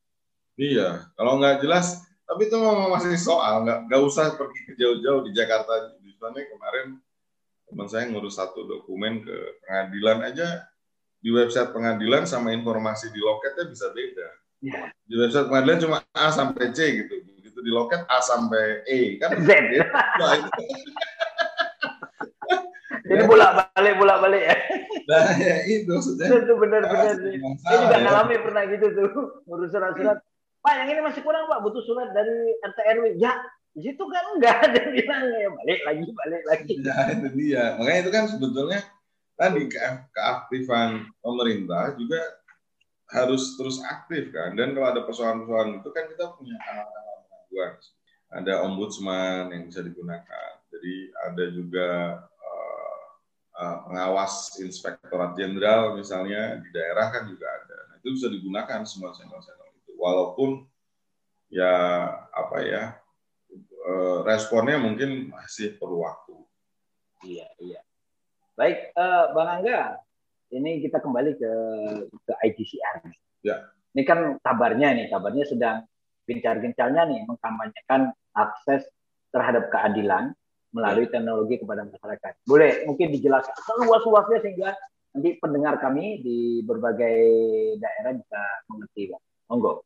[0.62, 0.88] Iya,
[1.18, 5.32] kalau nggak jelas, tapi itu memang masih soal, nggak nggak usah pergi ke jauh-jauh di
[5.36, 5.96] Jakarta.
[6.00, 6.88] Di sana kemarin
[7.68, 10.48] teman saya ngurus satu dokumen ke pengadilan aja
[11.22, 14.28] di website pengadilan sama informasi di loketnya bisa beda.
[14.62, 14.94] Ya.
[15.06, 19.36] Di website pengadilan cuma A sampai C gitu, begitu di loket A sampai E kan.
[19.42, 19.50] Z
[23.12, 24.56] jadi bolak balik bolak balik ya
[25.10, 26.28] nah, ya itu maksudnya.
[26.32, 27.16] itu benar-benar
[27.60, 28.04] saya juga ya.
[28.08, 30.18] ngalamin pernah gitu tuh ngurus surat-surat
[30.62, 33.34] Pak yang ini masih kurang Pak butuh surat dari RT RW ya
[33.72, 37.64] di kan enggak dia bilang ya balik lagi balik lagi Ya, itu dia.
[37.80, 38.80] Makanya itu kan sebetulnya
[39.40, 42.20] tadi ke- keaktifan pemerintah juga
[43.16, 44.56] harus terus aktif kan.
[44.60, 47.72] Dan kalau ada persoalan-persoalan itu kan kita punya kanal-kanal pengaduan.
[48.32, 50.52] Ada ombudsman yang bisa digunakan.
[50.72, 51.90] Jadi ada juga
[52.24, 53.02] uh,
[53.60, 57.78] uh, pengawas inspektorat jenderal misalnya di daerah kan juga ada.
[57.92, 59.61] Nah, itu bisa digunakan semua itu.
[60.02, 60.66] Walaupun
[61.54, 61.70] ya
[62.34, 62.84] apa ya
[63.86, 66.36] uh, responnya mungkin masih perlu waktu.
[67.22, 67.82] Iya iya.
[68.58, 70.02] Baik, uh, Bang Angga,
[70.54, 71.52] ini kita kembali ke
[72.26, 72.96] ke IGCR.
[73.46, 73.70] Ya.
[73.92, 75.86] Ini kan kabarnya nih, kabarnya sedang
[76.26, 78.88] gencar-gencarnya nih mengkampanyekan akses
[79.34, 80.32] terhadap keadilan
[80.72, 81.20] melalui ya.
[81.20, 82.32] teknologi kepada masyarakat.
[82.48, 84.72] Boleh mungkin dijelaskan seluas-luasnya sehingga
[85.12, 87.20] nanti pendengar kami di berbagai
[87.78, 88.40] daerah bisa
[88.72, 89.24] mengerti, Bang.
[89.52, 89.84] Monggo.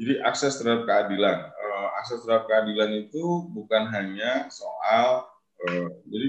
[0.00, 5.28] Jadi akses terhadap keadilan, uh, akses terhadap keadilan itu bukan hanya soal,
[5.60, 6.28] uh, jadi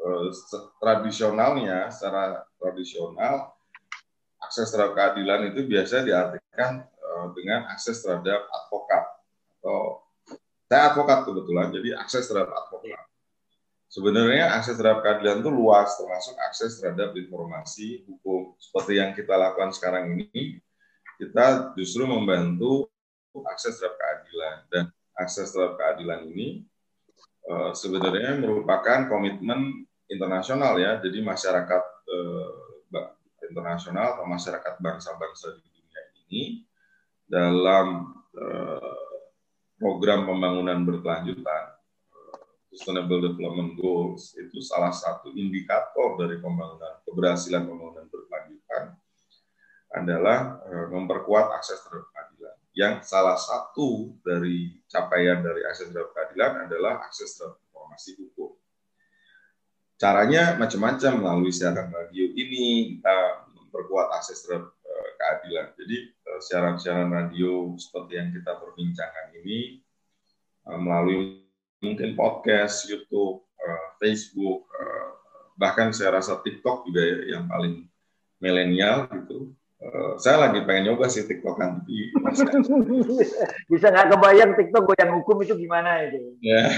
[0.00, 0.32] uh,
[0.80, 3.52] tradisionalnya, secara tradisional
[4.40, 9.04] akses terhadap keadilan itu biasa diartikan uh, dengan akses terhadap advokat
[9.60, 10.00] atau
[10.64, 13.04] saya advokat kebetulan jadi akses terhadap advokat.
[13.92, 18.56] Sebenarnya akses terhadap keadilan itu luas termasuk akses terhadap informasi hukum.
[18.56, 20.58] Seperti yang kita lakukan sekarang ini
[21.20, 22.90] kita justru membantu
[23.42, 24.84] akses terhadap keadilan dan
[25.18, 26.62] akses terhadap keadilan ini
[27.50, 32.50] uh, sebenarnya merupakan komitmen internasional ya jadi masyarakat uh,
[33.44, 36.42] internasional atau masyarakat bangsa-bangsa di dunia ini
[37.28, 39.18] dalam uh,
[39.76, 41.74] program pembangunan berkelanjutan
[42.74, 48.98] Sustainable Development Goals itu salah satu indikator dari pembangunan keberhasilan pembangunan berkelanjutan
[49.94, 50.58] adalah
[50.90, 52.13] memperkuat akses terhadap.
[52.74, 58.50] Yang salah satu dari capaian dari akses terhadap keadilan adalah akses terhadap informasi hukum.
[59.94, 65.66] Caranya macam-macam melalui siaran radio ini kita memperkuat akses terhadap uh, keadilan.
[65.78, 69.78] Jadi uh, siaran-siaran radio seperti yang kita perbincangkan ini
[70.66, 71.46] uh, melalui
[71.78, 73.44] mungkin podcast, YouTube,
[74.00, 74.64] Facebook,
[75.56, 77.86] bahkan saya rasa TikTok juga ya, yang paling
[78.42, 79.52] milenial gitu.
[79.84, 82.08] Uh, saya lagi pengen nyoba sih TikTok kan, tapi
[83.72, 86.40] bisa nggak kebayang TikTok goyang hukum itu gimana itu?
[86.40, 86.72] Ya.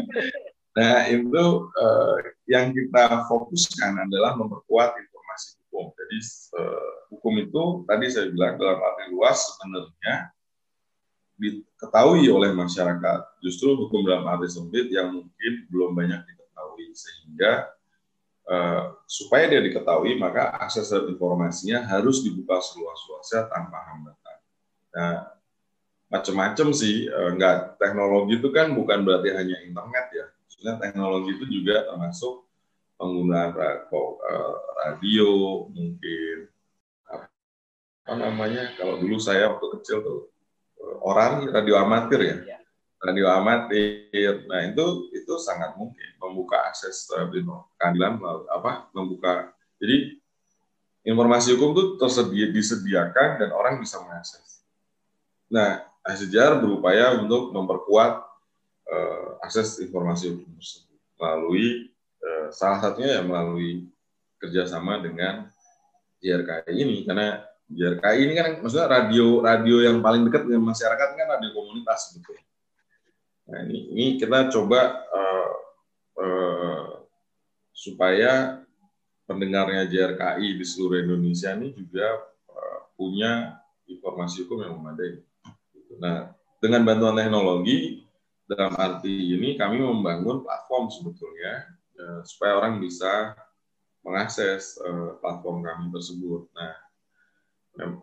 [0.78, 2.16] nah itu uh,
[2.48, 4.96] yang kita fokuskan adalah memperkuat
[5.78, 5.94] hukum.
[5.94, 6.18] Jadi
[6.58, 10.16] uh, hukum itu tadi saya bilang dalam arti luas sebenarnya
[11.38, 13.20] diketahui oleh masyarakat.
[13.44, 17.70] Justru hukum dalam arti sempit yang mungkin belum banyak diketahui sehingga
[18.48, 24.36] uh, supaya dia diketahui maka akses terhadap informasinya harus dibuka seluas-luasnya tanpa hambatan.
[24.92, 25.14] Nah,
[26.08, 30.26] macam-macam sih, uh, enggak teknologi itu kan bukan berarti hanya internet ya.
[30.48, 32.48] Sebenarnya teknologi itu juga termasuk
[32.98, 35.30] penggunaan eh, radio
[35.70, 36.36] mungkin
[37.06, 40.20] apa namanya kalau dulu saya waktu kecil tuh
[40.82, 42.57] eh, orang radio amatir ya iya.
[42.98, 44.44] Radio amatir.
[44.50, 48.18] Nah itu itu sangat mungkin membuka akses terhadap keadilan
[48.50, 49.54] apa membuka.
[49.78, 50.18] Jadi
[51.06, 54.66] informasi hukum itu tersedia disediakan dan orang bisa mengakses.
[55.50, 58.12] Nah sejarah berupaya untuk memperkuat
[58.88, 63.86] uh, akses informasi hukum tersebut melalui Eh, salah satunya ya melalui
[64.42, 65.46] kerjasama dengan
[66.18, 66.96] JRKI ini.
[67.06, 72.10] Karena JRKI ini kan maksudnya radio radio yang paling dekat dengan masyarakat kan radio komunitas
[72.18, 72.34] gitu.
[73.48, 75.52] Nah ini, ini kita coba uh,
[76.20, 76.84] uh,
[77.72, 78.62] supaya
[79.24, 82.12] pendengarnya JRKI di seluruh Indonesia ini juga
[82.52, 83.56] uh, punya
[83.88, 85.24] informasi hukum yang memadai.
[85.96, 88.04] Nah dengan bantuan teknologi
[88.44, 93.34] dalam arti ini kami membangun platform sebetulnya Eh, supaya orang bisa
[94.06, 96.46] mengakses uh, platform kami tersebut.
[96.54, 96.72] Nah,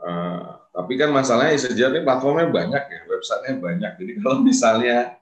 [0.04, 3.92] uh, tapi kan masalahnya sejatinya platformnya banyak ya, websitenya banyak.
[3.96, 5.16] Jadi kalau misalnya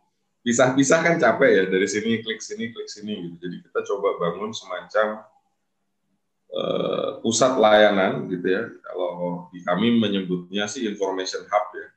[0.43, 3.36] pisah-pisah kan capek ya dari sini klik sini klik sini gitu.
[3.47, 5.23] Jadi kita coba bangun semacam
[6.51, 8.67] uh, pusat layanan gitu ya.
[8.84, 11.88] Kalau di kami menyebutnya sih information hub ya.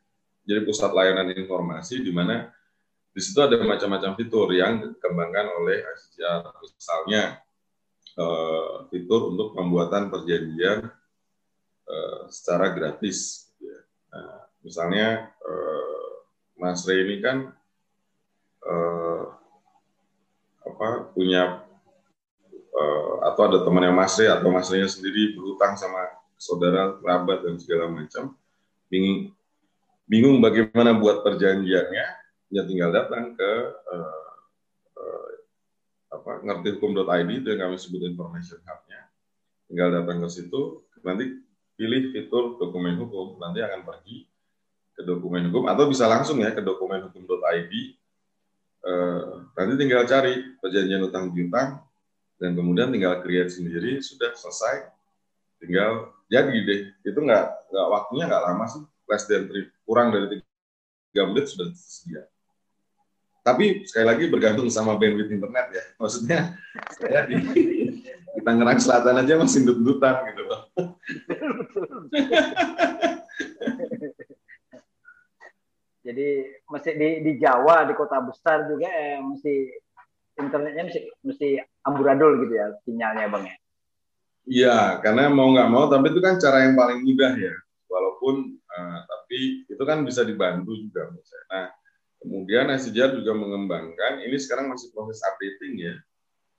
[0.47, 2.55] Jadi pusat layanan informasi di mana
[3.11, 6.47] di situ ada macam-macam fitur yang dikembangkan oleh ICCR.
[6.63, 7.43] Misalnya
[8.15, 10.87] uh, fitur untuk pembuatan perjanjian
[11.91, 13.51] uh, secara gratis.
[14.15, 16.11] Nah, misalnya uh,
[16.57, 17.51] Mas Rey ini kan
[18.67, 19.23] uh,
[20.67, 21.63] apa punya
[22.75, 27.43] uh, atau ada teman yang Mas Rey atau Mas Rey sendiri berutang sama saudara, kerabat
[27.43, 28.37] dan segala macam,
[28.93, 29.33] bingung
[30.07, 32.07] bingung bagaimana buat perjanjiannya,
[32.53, 34.31] ya tinggal datang ke uh,
[35.01, 35.29] uh,
[36.13, 39.01] apa ngerti hukum.id itu yang kami sebut information hub-nya.
[39.67, 41.43] Tinggal datang ke situ, nanti
[41.75, 44.31] pilih fitur dokumen hukum, nanti akan pergi
[44.97, 47.73] ke dokumen hukum atau bisa langsung ya ke dokumenhukum.id.
[48.87, 49.22] Eh,
[49.59, 51.83] nanti tinggal cari perjanjian utang piutang
[52.38, 54.87] dan kemudian tinggal create sendiri sudah selesai.
[55.59, 56.94] Tinggal jadi deh.
[57.03, 60.38] Itu nggak nggak waktunya nggak lama sih, less than three, kurang dari
[61.11, 62.31] tiga menit sudah tersedia.
[63.42, 65.83] Tapi sekali lagi bergantung sama bandwidth internet ya.
[65.99, 66.55] Maksudnya
[66.94, 70.62] saya di, di Tangerang Selatan aja masih dut-dutan gitu loh.
[76.07, 76.27] Jadi
[76.71, 79.55] mesti di, di Jawa, di kota besar juga eh, mesti
[80.38, 81.49] internetnya mesti, mesti
[81.83, 83.57] amburadul gitu ya sinyalnya bang ya.
[84.47, 87.51] Iya, karena mau nggak mau, tapi itu kan cara yang paling mudah ya.
[87.90, 91.11] Walaupun, uh, tapi itu kan bisa dibantu juga.
[91.51, 91.66] Nah,
[92.27, 95.95] Kemudian Sejarah juga mengembangkan, ini sekarang masih proses updating ya,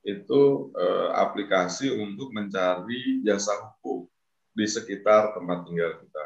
[0.07, 4.07] itu eh, aplikasi untuk mencari jasa hukum
[4.55, 6.25] di sekitar tempat tinggal kita.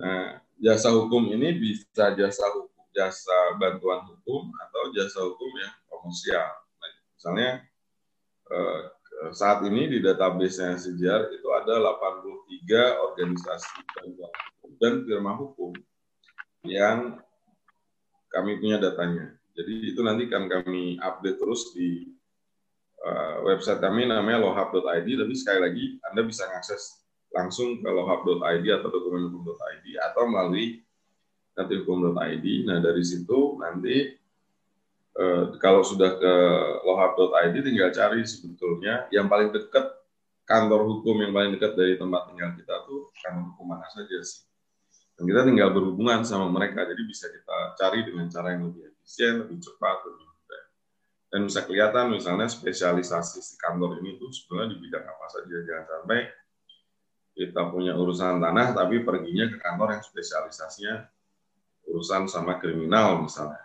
[0.00, 6.50] Nah, jasa hukum ini bisa jasa hukum, jasa bantuan hukum atau jasa hukum yang komersial.
[7.18, 7.62] Misalnya
[8.50, 8.82] eh,
[9.34, 15.72] saat ini di database-nya Sejar itu ada 83 organisasi bantuan hukum dan firma hukum
[16.62, 17.18] yang
[18.30, 19.34] kami punya datanya.
[19.58, 22.14] Jadi itu nanti akan kami update terus di
[23.02, 28.88] uh, website kami namanya lohab.id, tapi sekali lagi Anda bisa mengakses langsung ke lohab.id atau
[28.88, 30.80] dokumenhukum.id atau melalui
[31.58, 32.46] nantihukum.id.
[32.64, 34.14] Nah dari situ nanti
[35.18, 36.34] uh, kalau sudah ke
[36.86, 39.10] lohab.id tinggal cari sebetulnya.
[39.12, 39.86] Yang paling dekat
[40.48, 44.48] kantor hukum yang paling dekat dari tempat tinggal kita tuh kantor hukum mana saja sih.
[45.18, 49.42] Dan kita tinggal berhubungan sama mereka jadi bisa kita cari dengan cara yang lebih efisien
[49.42, 50.62] lebih cepat lebih mudah.
[51.28, 55.84] Dan bisa kelihatan misalnya spesialisasi si kantor ini tuh sebenarnya di bidang apa saja jangan
[55.90, 56.20] sampai
[57.38, 60.94] kita punya urusan tanah tapi perginya ke kantor yang spesialisasinya
[61.86, 63.62] urusan sama kriminal misalnya.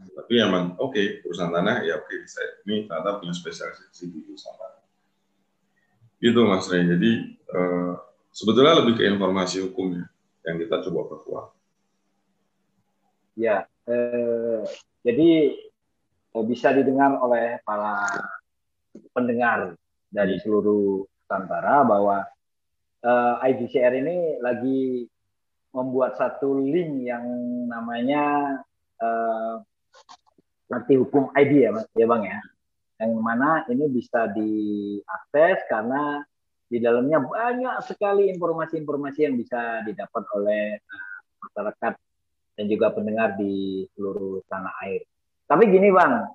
[0.00, 4.18] Tapi emang oke okay, urusan tanah ya oke okay, saya ini ternyata punya spesialisasi di
[4.24, 4.82] urusan tanah.
[6.16, 7.12] Itu mas Ray jadi
[7.52, 7.92] uh,
[8.32, 10.08] sebetulnya lebih ke informasi hukumnya
[10.48, 11.46] yang kita coba perkuat.
[13.36, 14.64] Ya, eh,
[15.04, 15.28] jadi
[16.34, 18.04] eh, bisa didengar oleh para
[19.12, 19.76] pendengar
[20.10, 22.26] dari seluruh Nusantara bahwa
[23.04, 25.06] eh, IDCR ini lagi
[25.70, 27.24] membuat satu link yang
[27.70, 28.58] namanya
[29.00, 29.54] eh,
[30.70, 32.38] nanti hukum ID ya, ya bang ya,
[33.02, 36.22] yang mana ini bisa diakses karena
[36.70, 41.92] di dalamnya banyak sekali informasi-informasi yang bisa didapat oleh uh, masyarakat
[42.54, 45.02] dan juga pendengar di seluruh tanah air.
[45.50, 46.30] Tapi gini bang,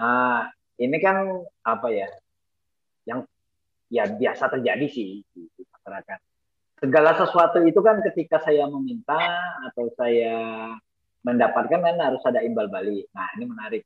[0.00, 0.42] uh,
[0.80, 2.08] ini kan apa ya,
[3.04, 3.28] yang
[3.92, 5.44] ya biasa terjadi sih di
[5.86, 6.18] masyarakat.
[6.82, 9.22] Segala sesuatu itu kan ketika saya meminta
[9.70, 10.74] atau saya
[11.22, 13.06] mendapatkan kan harus ada imbal balik.
[13.14, 13.82] Nah ini menarik.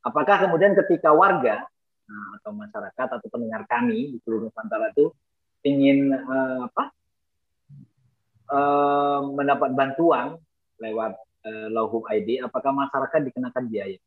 [0.00, 1.68] Apakah kemudian ketika warga
[2.08, 5.12] nah, atau masyarakat atau pendengar kami di seluruh Nusantara itu
[5.64, 6.84] ingin uh, apa
[8.52, 10.40] uh, mendapat bantuan
[10.80, 14.00] lewat uh, Lauhub ID, apakah masyarakat dikenakan biaya?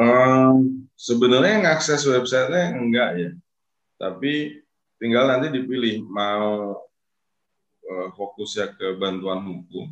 [0.00, 3.30] Um, sebenarnya ngakses websitenya enggak ya,
[4.00, 4.64] tapi
[5.00, 6.76] tinggal nanti dipilih mau
[7.88, 9.88] uh, fokusnya ke bantuan hukum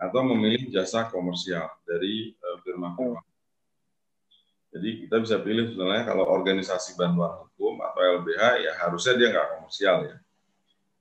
[0.00, 2.32] atau memilih jasa komersial dari
[2.64, 3.20] firma-firma.
[3.20, 3.24] Uh,
[4.72, 9.48] jadi kita bisa pilih sebenarnya kalau organisasi bantuan hukum atau LBH ya harusnya dia nggak
[9.56, 10.16] komersial ya.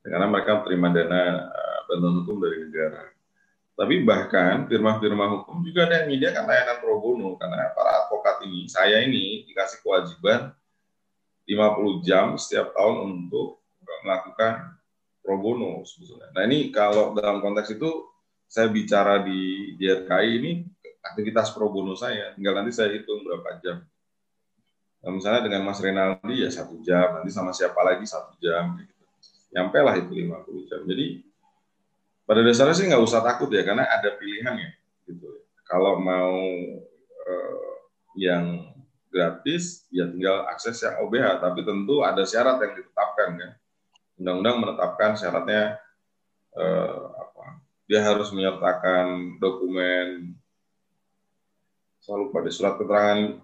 [0.06, 3.16] Karena mereka terima dana uh, bantuan hukum dari negara.
[3.76, 8.72] Tapi bahkan firma-firma hukum juga ada yang menyediakan layanan pro bono karena para advokat ini,
[8.72, 10.56] saya ini dikasih kewajiban
[11.46, 13.62] 50 jam setiap tahun untuk
[14.02, 14.78] melakukan
[15.22, 16.30] pro bono sebetulnya.
[16.34, 17.90] Nah ini kalau dalam konteks itu
[18.46, 20.52] saya bicara di DRKI ini
[21.02, 22.34] aktivitas pro bono saya.
[22.34, 23.82] Tinggal nanti saya hitung berapa jam.
[25.06, 28.74] Nah, misalnya dengan Mas Renaldi ya satu jam, nanti sama siapa lagi satu jam.
[28.82, 28.94] Gitu.
[29.54, 30.82] Nyampe lah itu 50 jam.
[30.82, 31.22] Jadi
[32.26, 34.72] pada dasarnya sih nggak usah takut ya, karena ada pilihan ya.
[35.06, 35.46] Gitu.
[35.70, 36.34] Kalau mau
[37.22, 37.74] eh,
[38.18, 38.75] yang
[39.16, 41.40] gratis, ya tinggal akses yang OBH.
[41.40, 43.52] Tapi tentu ada syarat yang ditetapkan kan.
[44.20, 45.80] Undang-undang menetapkan syaratnya
[46.60, 47.64] eh, apa?
[47.88, 50.36] Dia harus menyertakan dokumen
[52.04, 53.40] selalu pada surat keterangan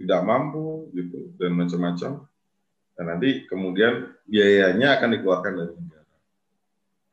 [0.00, 2.24] tidak mampu gitu dan macam-macam
[3.00, 6.14] dan nanti kemudian biayanya akan dikeluarkan dari negara.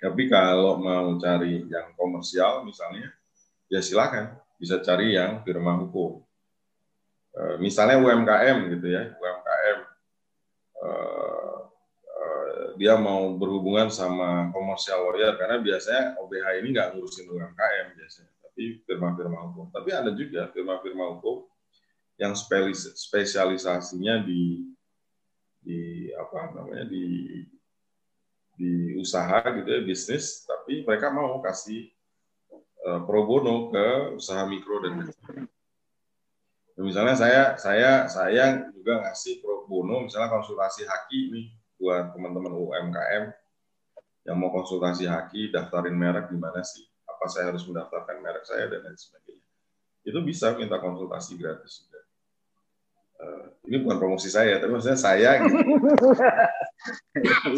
[0.03, 3.07] Tapi kalau mau cari yang komersial misalnya,
[3.71, 6.26] ya silakan bisa cari yang firma hukum.
[7.38, 9.79] E, misalnya UMKM gitu ya, UMKM
[10.73, 10.88] e,
[12.01, 12.21] e,
[12.81, 18.81] dia mau berhubungan sama komersial lawyer karena biasanya OBH ini nggak ngurusin UMKM biasanya, tapi
[18.89, 19.69] firma-firma hukum.
[19.69, 21.45] Tapi ada juga firma-firma hukum
[22.17, 24.73] yang spesialisasinya di
[25.61, 27.05] di apa namanya di
[28.57, 31.85] di usaha gitu ya bisnis, tapi mereka mau kasih
[33.05, 35.45] pro bono ke usaha mikro dan kecil.
[36.78, 41.45] Misalnya saya saya saya juga ngasih pro bono misalnya konsultasi haki nih
[41.82, 43.34] buat teman-teman UMKM
[44.28, 46.84] yang mau konsultasi haki, daftarin merek gimana sih?
[47.07, 49.47] Apa saya harus mendaftarkan merek saya dan lain sebagainya.
[50.03, 51.99] Itu bisa minta konsultasi gratis juga.
[53.17, 55.57] Uh, ini bukan promosi saya, tapi maksudnya saya gitu.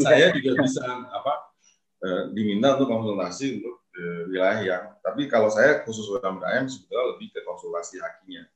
[0.07, 1.33] saya juga bisa apa
[2.05, 4.83] uh, diminta untuk konsultasi untuk uh, wilayah yang.
[5.03, 8.47] Tapi kalau saya khusus UMKM sebetulnya lebih ke konsultasi hakinya,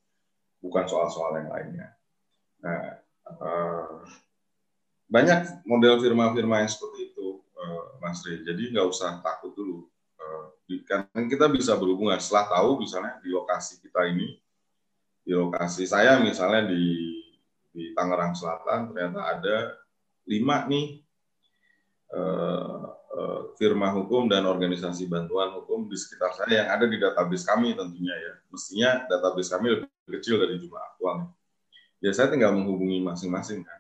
[0.64, 1.92] bukan soal-soal yang lainnya.
[2.64, 4.00] Nah, uh,
[5.12, 8.40] banyak model firma-firma yang seperti itu, uh, Mas Rey.
[8.48, 9.92] Jadi nggak usah takut dulu.
[10.16, 14.40] Uh, kan kita bisa berhubungan setelah tahu misalnya di lokasi kita ini,
[15.28, 17.20] di lokasi saya misalnya di
[17.74, 19.58] di Tangerang Selatan ternyata ada
[20.30, 21.04] lima nih
[23.58, 28.14] firma hukum dan organisasi bantuan hukum di sekitar saya yang ada di database kami tentunya
[28.14, 28.34] ya.
[28.50, 31.32] Mestinya database kami lebih kecil dari jumlah aktualnya.
[32.04, 33.80] Ya saya tinggal menghubungi masing-masing kan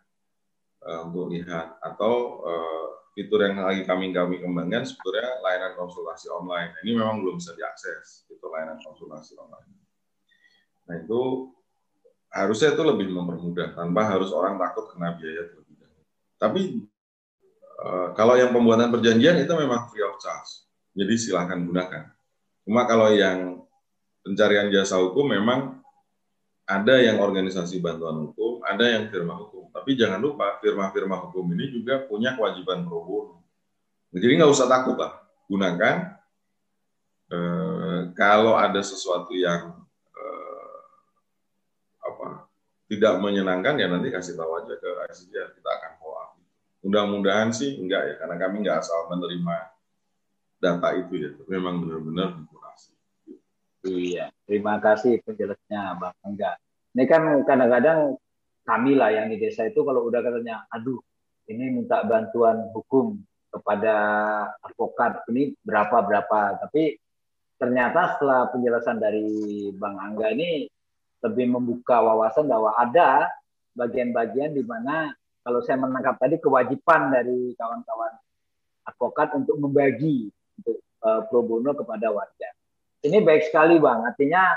[0.87, 6.71] uh, untuk lihat atau uh, fitur yang lagi kami kami kembangkan sebetulnya layanan konsultasi online.
[6.81, 9.69] Ini memang belum bisa diakses itu layanan konsultasi online.
[10.87, 11.51] Nah itu
[12.33, 16.03] harusnya itu lebih mempermudah tanpa harus orang takut kena biaya terlebih dahulu.
[16.41, 16.61] Tapi
[17.83, 20.65] uh, kalau yang pembuatan perjanjian itu memang free of charge,
[20.97, 22.09] jadi silahkan gunakan.
[22.63, 23.61] Cuma kalau yang
[24.23, 25.82] pencarian jasa hukum memang
[26.63, 29.67] ada yang organisasi bantuan hukum, ada yang firma hukum.
[29.75, 33.35] Tapi jangan lupa firma-firma hukum ini juga punya kewajiban pro bono.
[34.15, 35.19] Jadi nggak usah takut lah,
[35.51, 36.15] gunakan.
[37.27, 37.39] E,
[38.15, 39.75] kalau ada sesuatu yang
[40.13, 40.25] e,
[41.99, 42.47] apa
[42.87, 46.31] tidak menyenangkan ya nanti kasih tahu aja ke ICJ kita akan follow up.
[46.85, 49.55] Mudah-mudahan sih enggak ya, karena kami nggak asal menerima
[50.63, 52.95] data itu ya, memang benar-benar dikurasi.
[53.83, 56.59] Iya, terima kasih penjelasnya Bang Enggak.
[56.93, 58.15] Ini kan kadang-kadang
[58.63, 61.01] kami lah yang di desa itu kalau udah katanya, aduh
[61.51, 63.19] ini minta bantuan hukum
[63.51, 63.95] kepada
[64.63, 66.97] advokat ini berapa berapa, tapi
[67.59, 70.65] ternyata setelah penjelasan dari Bang Angga ini
[71.23, 73.31] lebih membuka wawasan bahwa ada
[73.73, 78.13] bagian-bagian di mana kalau saya menangkap tadi kewajiban dari kawan-kawan
[78.87, 82.49] advokat untuk membagi untuk uh, pro bono kepada warga.
[83.03, 84.55] Ini baik sekali bang, artinya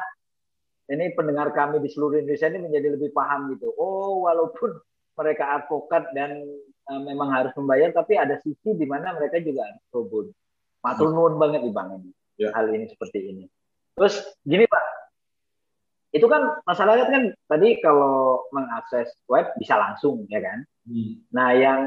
[0.87, 3.75] ini pendengar kami di seluruh Indonesia ini menjadi lebih paham gitu.
[3.75, 4.79] Oh, walaupun
[5.19, 6.47] mereka advokat dan
[6.87, 10.31] uh, memang harus membayar, tapi ada sisi di mana mereka juga harus.
[10.79, 12.55] Matur nuwun banget nih bang ini ya.
[12.55, 13.45] hal ini seperti ini.
[13.99, 14.85] Terus gini pak,
[16.15, 20.63] itu kan masalahnya kan tadi kalau mengakses web bisa langsung ya kan.
[20.87, 21.27] Hmm.
[21.35, 21.81] Nah yang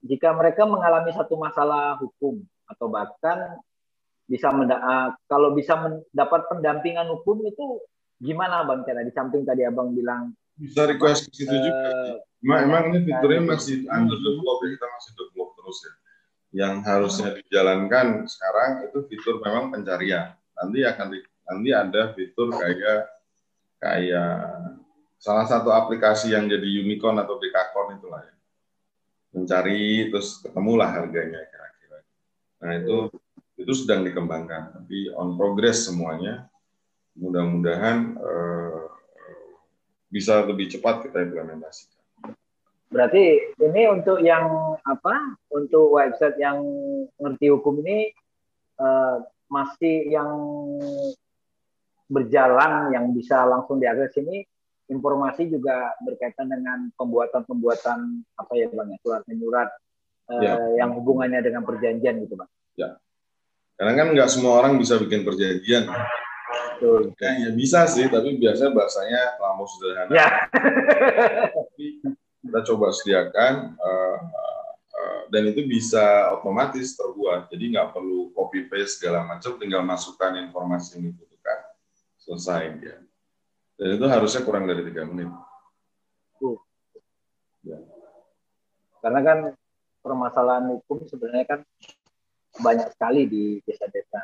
[0.00, 3.60] jika mereka mengalami satu masalah hukum atau bahkan
[4.28, 7.80] bisa uh, kalau bisa mendapat pendampingan hukum itu
[8.20, 11.82] gimana bang cara di samping tadi abang bilang bisa request ke situ uh, juga
[12.44, 15.94] emang, emang ini fiturnya masih under develop ya kita masih develop terus ya.
[16.48, 20.32] Yang harusnya dijalankan sekarang itu fitur memang pencarian.
[20.56, 21.06] Nanti akan
[21.48, 23.00] nanti ada fitur kayak
[23.78, 24.32] kayak
[25.20, 28.34] salah satu aplikasi yang jadi unicorn atau dekakon itulah ya.
[29.36, 31.98] Mencari terus ketemulah harganya kira-kira.
[32.64, 32.96] Nah itu
[33.58, 36.46] itu sedang dikembangkan tapi on progress semuanya
[37.18, 38.86] mudah-mudahan uh,
[40.08, 41.98] bisa lebih cepat kita implementasikan.
[42.88, 44.48] Berarti ini untuk yang
[44.80, 45.36] apa?
[45.52, 46.64] Untuk website yang
[47.20, 48.08] ngerti hukum ini
[48.80, 49.20] uh,
[49.52, 50.32] masih yang
[52.08, 54.40] berjalan yang bisa langsung diakses ini
[54.88, 59.68] informasi juga berkaitan dengan pembuatan-pembuatan apa ya bang ya surat menyurat
[60.32, 60.54] uh, ya.
[60.80, 62.50] yang hubungannya dengan perjanjian gitu bang.
[62.80, 62.96] Ya.
[63.78, 65.86] Karena kan nggak semua orang bisa bikin perjanjian.
[66.78, 67.14] Betul.
[67.18, 70.10] Ya, ya bisa sih, tapi biasanya bahasanya terlalu sederhana.
[70.10, 70.28] Ya.
[71.54, 71.86] tapi
[72.42, 74.18] kita coba sediakan uh,
[74.94, 77.50] uh, dan itu bisa otomatis terbuat.
[77.54, 81.58] Jadi nggak perlu copy paste segala macam, tinggal masukkan informasi yang dibutuhkan,
[82.18, 82.98] selesai ya.
[83.78, 85.30] Dan itu harusnya kurang dari tiga menit.
[86.42, 86.58] Uh.
[87.62, 87.78] Ya.
[88.98, 89.38] Karena kan
[90.02, 91.60] permasalahan hukum sebenarnya kan
[92.60, 94.22] banyak sekali di desa-desa.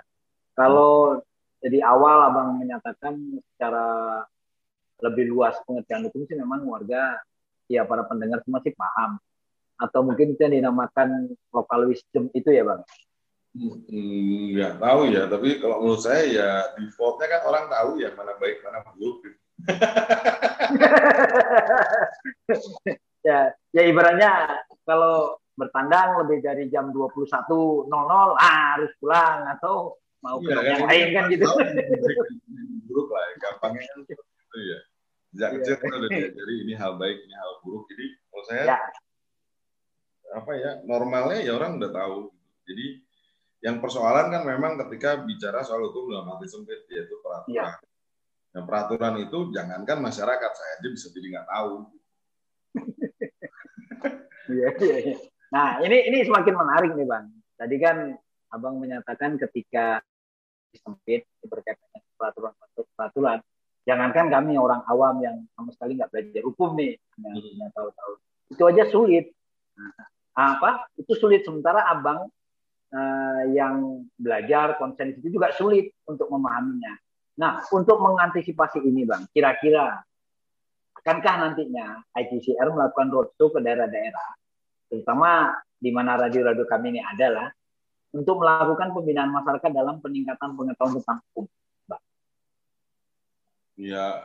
[0.54, 1.18] Kalau
[1.64, 3.16] jadi awal abang menyatakan
[3.54, 4.22] secara
[5.02, 7.18] lebih luas pengertian hukum sih memang warga
[7.66, 9.18] ya para pendengar semua sih paham
[9.80, 12.84] atau mungkin itu yang dinamakan local wisdom itu ya bang?
[13.54, 18.34] Hmm, nggak tahu ya, tapi kalau menurut saya ya defaultnya kan orang tahu ya mana
[18.38, 19.22] baik mana buruk.
[23.26, 29.94] ya, ya ibaratnya kalau bertandang lebih dari jam 21.00 ah harus pulang atau
[30.24, 31.46] mau ke ya, yang lain kan gitu.
[32.88, 33.34] buruk lah, ya.
[33.38, 34.78] gampangnya kan itu ya.
[35.34, 35.54] Sejak ya.
[35.58, 37.84] kecil kita udah diajari ini hal baik, ini hal buruk.
[37.90, 38.78] Jadi kalau saya ya.
[40.34, 42.18] apa ya normalnya ya orang udah tahu.
[42.64, 42.86] Jadi
[43.64, 47.52] yang persoalan kan memang ketika bicara soal hukum dalam arti sempit yaitu peraturan.
[47.52, 47.76] Ya.
[48.54, 51.74] Yang peraturan itu jangankan masyarakat saya aja bisa jadi nggak tahu.
[54.44, 55.16] Iya, iya, iya.
[55.52, 57.28] Nah, ini ini semakin menarik nih, Bang.
[57.58, 57.96] Tadi kan
[58.54, 59.98] Abang menyatakan ketika
[60.78, 62.54] sempit berkaitan dengan peraturan
[62.94, 63.38] peraturan
[63.82, 67.74] jangankan kami orang awam yang sama sekali nggak belajar hukum nih yang hmm.
[67.74, 68.12] tahu-tahu.
[68.54, 69.34] Itu aja sulit.
[69.74, 69.90] Nah,
[70.54, 70.86] apa?
[70.94, 71.42] Itu sulit.
[71.42, 72.30] Sementara abang
[72.94, 76.94] uh, yang belajar konsen itu juga sulit untuk memahaminya.
[77.34, 79.98] Nah untuk mengantisipasi ini bang kira-kira
[80.94, 84.28] akankah nantinya ITCR melakukan roadshow ke daerah-daerah
[84.94, 87.50] terutama di mana radio-radio kami ini adalah
[88.14, 91.50] untuk melakukan pembinaan masyarakat dalam peningkatan pengetahuan tentang hukum
[93.74, 94.22] Ya,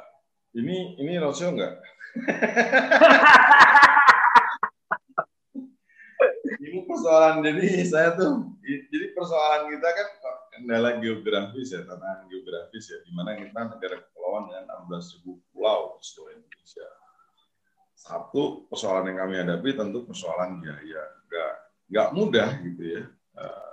[0.53, 1.81] ini ini roadshow enggak?
[6.69, 10.07] ini persoalan jadi saya tuh jadi persoalan kita kan
[10.53, 16.05] kendala geografis ya tantangan geografis ya di mana kita negara kepulauan dengan 16.000 pulau di
[16.05, 16.98] seluruh Indonesia.
[18.09, 21.53] Satu persoalan yang kami hadapi tentu persoalan biaya, enggak
[21.85, 23.03] enggak mudah gitu ya.
[23.37, 23.69] Uh,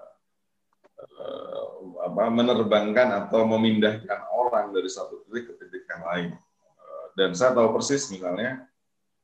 [2.05, 6.29] apa menerbangkan atau memindahkan orang dari satu titik ke titik yang lain.
[6.37, 8.69] Eh, dan saya tahu persis misalnya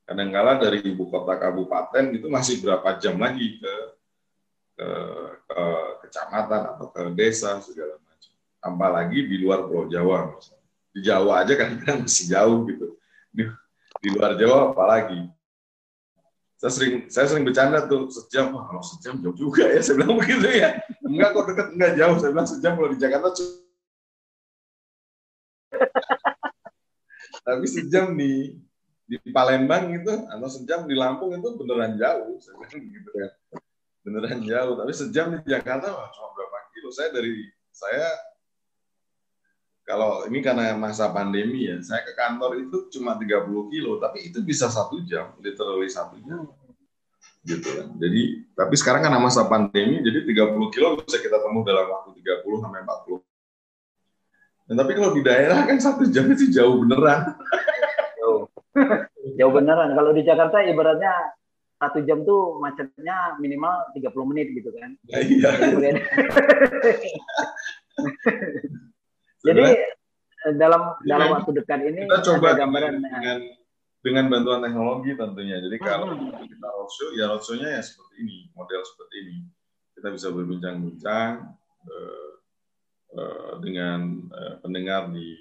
[0.08, 3.74] kadangkala dari ibu kota kabupaten itu masih berapa jam lagi ke
[4.72, 4.88] ke,
[5.44, 5.62] ke
[6.08, 8.32] kecamatan atau ke desa segala macam.
[8.64, 10.68] Apalagi di luar Pulau Jawa misalnya.
[10.92, 11.70] Di Jawa aja kan
[12.04, 12.96] masih jauh gitu.
[14.02, 15.30] Di, luar Jawa apalagi
[16.58, 18.54] saya sering saya sering bercanda tuh sejam.
[18.54, 20.78] Wah kalau sejam jauh juga ya saya bilang begitu ya.
[21.02, 22.16] Enggak kok deket enggak jauh.
[22.22, 23.28] Saya bilang sejam kalau di Jakarta
[27.42, 28.54] tapi sejam di
[29.10, 32.38] di Palembang itu atau sejam di Lampung itu beneran jauh.
[32.38, 33.30] Saya bilang gitu kan
[34.06, 34.74] beneran jauh.
[34.78, 36.94] Tapi sejam di Jakarta wah cuma berapa kilo.
[36.94, 38.06] Saya dari saya
[39.82, 44.38] kalau ini karena masa pandemi ya, saya ke kantor itu cuma 30 kilo, tapi itu
[44.38, 46.46] bisa satu jam, literally satu jam.
[47.42, 47.90] Gitu kan.
[47.98, 52.62] Jadi, tapi sekarang karena masa pandemi, jadi 30 kilo bisa kita temu dalam waktu 30
[52.62, 53.18] sampai 40.
[54.70, 57.34] Dan tapi kalau di daerah kan satu jam itu jauh beneran.
[58.22, 58.46] Jauh,
[59.42, 59.98] jauh beneran.
[59.98, 61.10] Kalau di Jakarta ibaratnya
[61.82, 64.94] satu jam tuh macetnya minimal 30 menit gitu kan.
[65.10, 65.50] Ya, iya.
[69.42, 69.64] Jadi
[70.46, 73.38] eh, dalam dalam waktu dekat ini kita coba ada gambaran dengan, dengan
[74.02, 75.56] dengan bantuan teknologi tentunya.
[75.62, 75.86] Jadi hmm.
[75.86, 76.06] kalau
[76.42, 79.36] kita roadshow, ya roadshow-nya ya seperti ini, model seperti ini.
[79.94, 81.32] Kita bisa berbincang-bincang
[81.86, 82.30] uh,
[83.14, 85.38] uh, dengan uh, pendengar di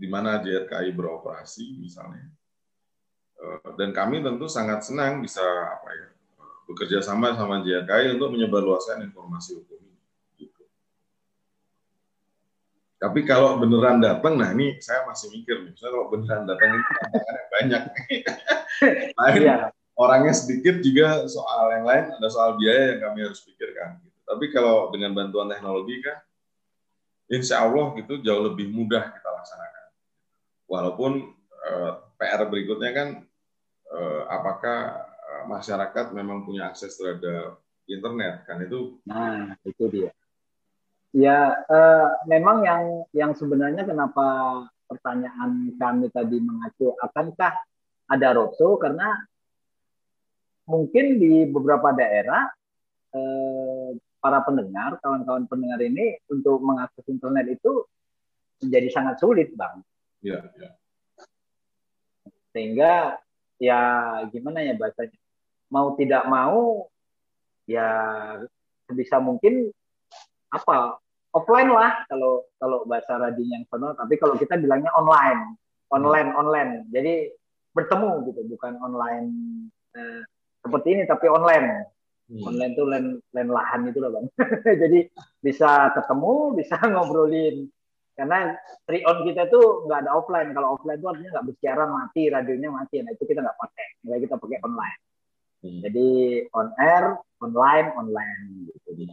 [0.00, 2.24] di mana JRKI beroperasi misalnya.
[3.76, 6.08] Dan kami tentu sangat senang bisa apa ya
[6.68, 9.79] bekerja sama sama JRKI untuk menyebarluaskan informasi hukum
[13.00, 16.90] Tapi kalau beneran datang, nah ini saya masih mikir nih, misalnya kalau beneran datang itu
[17.00, 17.82] tantangannya banyak.
[19.24, 19.56] lain iya.
[19.96, 24.04] orangnya sedikit juga soal yang lain ada soal biaya yang kami harus pikirkan.
[24.04, 24.18] Gitu.
[24.28, 26.20] Tapi kalau dengan bantuan teknologi kan,
[27.32, 29.84] insya Allah gitu jauh lebih mudah kita laksanakan.
[30.68, 31.12] Walaupun
[31.56, 33.08] eh, PR berikutnya kan
[33.96, 39.00] eh, apakah eh, masyarakat memang punya akses terhadap internet kan itu.
[39.08, 40.12] Nah itu dia
[41.10, 44.26] Ya, uh, memang yang yang sebenarnya kenapa
[44.86, 47.54] pertanyaan kami tadi mengacu akankah
[48.06, 49.18] ada roadshow karena
[50.70, 52.46] mungkin di beberapa daerah
[53.10, 53.90] uh,
[54.22, 57.82] para pendengar, kawan-kawan pendengar ini untuk mengakses internet itu
[58.62, 59.82] menjadi sangat sulit, bang.
[60.22, 60.38] Iya.
[60.54, 60.70] Ya.
[62.54, 62.92] Sehingga
[63.58, 63.80] ya
[64.30, 65.18] gimana ya bahasanya,
[65.72, 66.86] mau tidak mau
[67.66, 67.88] ya
[68.86, 69.74] sebisa mungkin
[70.50, 70.98] apa?
[71.30, 75.54] Offline lah kalau kalau bahasa radinya yang sono tapi kalau kita bilangnya online
[75.90, 76.72] online online.
[76.90, 77.30] Jadi
[77.70, 79.28] bertemu gitu bukan online
[79.94, 80.22] eh,
[80.62, 81.86] seperti ini tapi online.
[82.30, 82.46] Hmm.
[82.46, 84.26] online tuh lain lain lahan itu loh bang.
[84.86, 85.10] Jadi
[85.42, 87.66] bisa ketemu bisa ngobrolin.
[88.14, 88.54] Karena
[88.86, 90.54] free on kita tuh nggak ada offline.
[90.54, 93.02] Kalau offline tuh artinya nggak bersiaran mati radionya mati.
[93.02, 93.86] Nah itu kita nggak pakai.
[94.06, 94.98] Nggak kita pakai online.
[95.60, 95.80] Hmm.
[95.84, 96.08] Jadi
[96.54, 97.04] on air,
[97.42, 98.40] online, online.
[98.70, 99.10] Gitu.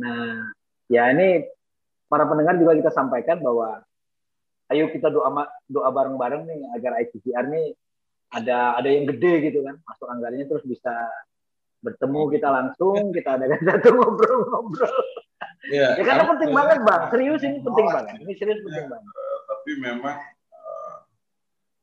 [0.00, 0.48] Nah,
[0.88, 1.44] ya ini
[2.08, 3.80] para pendengar juga kita sampaikan bahwa
[4.72, 5.28] ayo kita doa
[5.68, 7.76] doa bareng-bareng nih agar ICCR nih
[8.32, 10.92] ada ada yang gede gitu kan masuk anggarannya terus bisa
[11.82, 14.96] bertemu kita langsung kita ada satu ngobrol-ngobrol.
[15.68, 17.02] Ya, ya karena penting banget bang.
[17.10, 18.14] Serius ini penting oh, banget.
[18.22, 19.12] Ini serius penting banget.
[19.50, 20.16] Tapi memang
[20.50, 20.94] uh,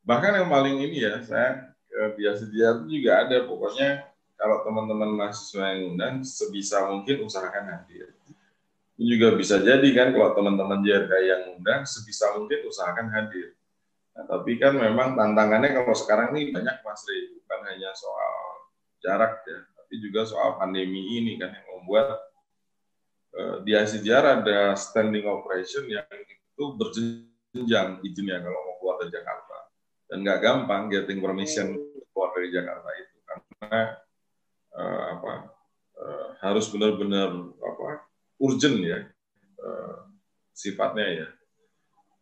[0.04, 3.36] bahkan yang paling ini ya saya uh, biasa dia juga ada.
[3.44, 4.09] Pokoknya
[4.40, 8.16] kalau teman-teman mahasiswa yang undang sebisa mungkin usahakan hadir
[9.00, 13.56] ini juga bisa jadi kan kalau teman-teman JRK yang undang sebisa mungkin usahakan hadir.
[14.12, 18.68] Nah, tapi kan memang tantangannya kalau sekarang ini banyak Mas Rey, bukan hanya soal
[19.00, 22.12] jarak ya, tapi juga soal pandemi ini kan yang membuat
[23.40, 29.56] uh, di ICJR ada standing operation yang itu berjenjang izinnya kalau mau keluar dari Jakarta.
[30.12, 31.72] Dan nggak gampang getting permission
[32.12, 33.96] keluar dari Jakarta itu karena
[34.76, 35.32] uh, apa
[35.98, 38.06] uh, harus benar-benar apa
[38.40, 39.08] urgent ya
[39.60, 40.10] uh,
[40.60, 41.28] sifatnya ya.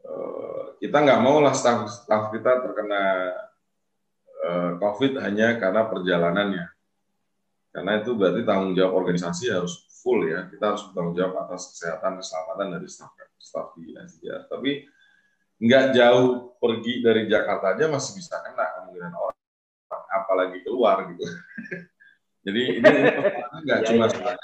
[0.07, 3.35] Uh, kita nggak mau lah staff, staff kita terkena
[4.47, 6.67] uh, COVID hanya karena perjalanannya.
[7.69, 10.47] Karena itu berarti tanggung jawab organisasi harus full ya.
[10.47, 14.47] Kita harus bertanggung jawab atas kesehatan keselamatan dari staff staff di NCR.
[14.47, 14.87] Tapi
[15.59, 19.39] nggak jauh pergi dari Jakarta aja masih bisa kena kemungkinan orang,
[20.15, 21.27] apalagi keluar gitu.
[22.49, 22.93] Jadi ini
[23.69, 24.37] nggak cuma soal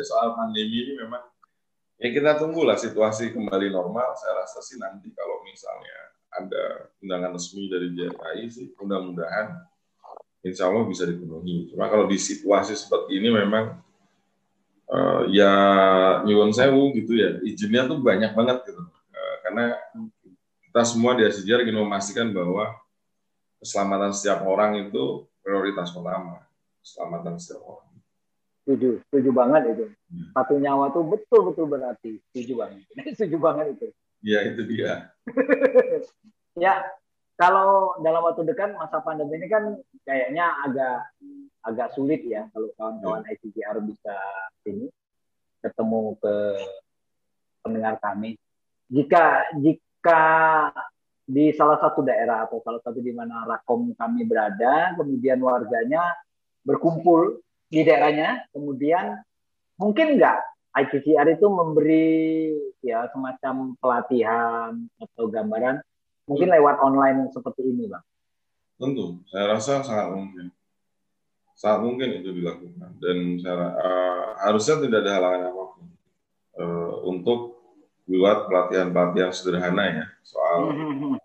[0.00, 1.20] soal pandemi ini memang
[2.00, 4.16] ya kita tunggulah situasi kembali normal.
[4.16, 9.68] Saya rasa sih nanti kalau misalnya ada undangan resmi dari JKI sih mudah-mudahan
[10.40, 11.68] insya Allah bisa dipenuhi.
[11.68, 13.76] Cuma kalau di situasi seperti ini memang
[14.88, 15.52] uh, ya
[16.24, 19.76] nyuwun sewu gitu ya izinnya tuh banyak banget gitu uh, karena
[20.68, 22.72] kita semua di Asijar ingin memastikan bahwa
[23.60, 26.40] keselamatan setiap orang itu prioritas utama
[26.82, 27.90] keselamatan setiap orang.
[28.62, 29.84] Setuju setuju banget itu.
[29.90, 30.28] Hmm.
[30.38, 32.22] satu nyawa tuh betul betul berarti.
[32.30, 32.82] Setuju banget.
[33.18, 33.86] Setuju banget itu.
[34.22, 34.92] Ya itu dia.
[36.52, 36.84] Ya
[37.40, 41.08] kalau dalam waktu dekat masa pandemi ini kan kayaknya agak
[41.64, 43.32] agak sulit ya kalau kawan-kawan ya.
[43.32, 44.12] ICGR bisa
[44.68, 44.92] ini
[45.64, 46.34] ketemu ke
[47.64, 48.36] pendengar kami.
[48.92, 50.20] Jika jika
[51.24, 56.02] di salah satu daerah atau salah satu di mana rakom kami berada kemudian warganya
[56.62, 59.18] berkumpul di daerahnya, kemudian
[59.78, 60.38] mungkin nggak
[60.72, 65.84] ICCR itu memberi ya semacam pelatihan atau gambaran
[66.24, 66.56] mungkin hmm.
[66.56, 68.04] lewat online seperti ini, bang?
[68.80, 70.46] Tentu, saya rasa sangat mungkin,
[71.54, 72.90] sangat mungkin itu dilakukan.
[72.98, 75.86] Dan saya, uh, harusnya tidak ada halangan apa pun
[76.58, 77.40] uh, untuk
[78.02, 81.16] buat pelatihan-pelatihan sederhana ya soal hmm, hmm,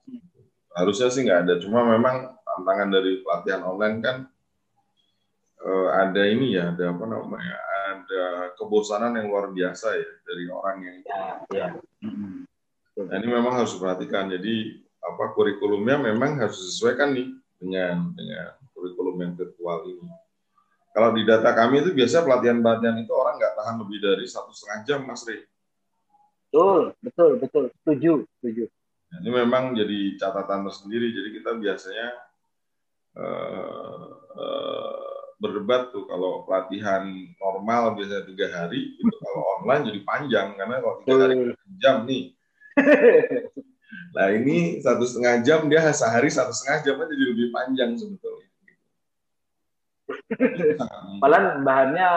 [0.78, 4.18] harusnya sih nggak ada, cuma memang tantangan dari pelatihan online kan
[5.64, 7.58] uh, ada ini ya, ada apa namanya,
[7.94, 8.24] ada
[8.58, 11.68] kebosanan yang luar biasa ya dari orang yang ya, ya.
[12.98, 14.34] Nah, ini memang harus diperhatikan.
[14.34, 17.30] Jadi apa kurikulumnya memang harus disesuaikan nih
[17.62, 20.10] dengan dengan kurikulum yang virtual ini.
[20.98, 24.80] Kalau di data kami itu biasa pelatihan-pelatihan itu orang nggak tahan lebih dari satu setengah
[24.82, 25.46] jam, Mas Ri.
[26.50, 27.64] Betul, betul, betul.
[27.86, 28.66] Setuju, setuju.
[29.14, 31.14] Nah, ini memang jadi catatan tersendiri.
[31.14, 32.08] Jadi kita biasanya
[33.14, 34.06] uh,
[34.42, 37.06] uh, berdebat tuh kalau pelatihan
[37.38, 41.36] normal biasanya tiga hari itu kalau online jadi panjang karena kalau tiga hari
[41.78, 42.24] jam nih
[44.18, 48.48] nah ini satu setengah jam dia sehari satu setengah jam aja jadi lebih panjang sebetulnya
[51.24, 52.08] Padahal bahannya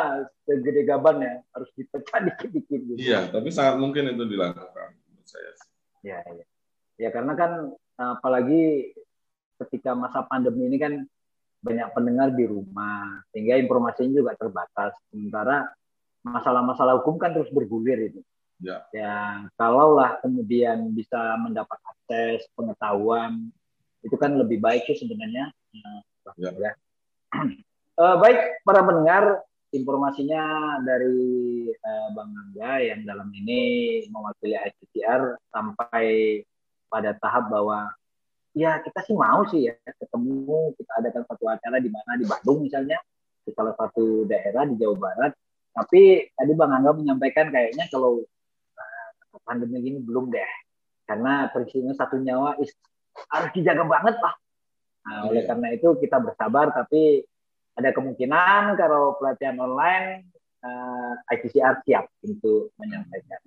[0.47, 2.81] segede gaban ya, harus dipecah dikit-dikit.
[2.87, 2.99] Gitu.
[2.99, 5.51] Iya, tapi sangat mungkin itu dilakukan menurut saya.
[6.07, 6.45] Ya, ya.
[6.99, 8.95] ya karena kan apalagi
[9.67, 10.93] ketika masa pandemi ini kan
[11.61, 15.69] banyak pendengar di rumah sehingga informasinya juga terbatas sementara
[16.25, 18.21] masalah-masalah hukum kan terus bergulir itu
[18.61, 23.53] ya, ya kalaulah kemudian bisa mendapat akses pengetahuan
[24.01, 25.53] itu kan lebih baik sih sebenarnya
[26.37, 26.51] ya.
[26.57, 26.73] ya.
[28.01, 29.25] uh, baik para pendengar
[29.71, 30.43] informasinya
[30.83, 36.41] dari uh, Bang Angga yang dalam ini mewakili ICTR sampai
[36.91, 37.87] pada tahap bahwa
[38.55, 40.75] ya kita sih mau sih ya ketemu.
[40.79, 42.19] Kita adakan satu acara di mana?
[42.19, 42.99] Di Bandung misalnya.
[43.41, 45.33] Di salah satu daerah di Jawa Barat.
[45.71, 48.21] Tapi tadi Bang Angga menyampaikan kayaknya kalau
[48.77, 49.09] uh,
[49.47, 50.53] pandemi ini belum deh.
[51.07, 52.71] Karena peristiwa satu nyawa is,
[53.31, 54.35] harus dijaga banget lah.
[55.01, 55.49] Nah, oleh iya.
[55.49, 57.25] karena itu kita bersabar tapi
[57.75, 60.29] ada kemungkinan kalau pelatihan online
[60.61, 63.41] uh, ICCR siap untuk menyampaikan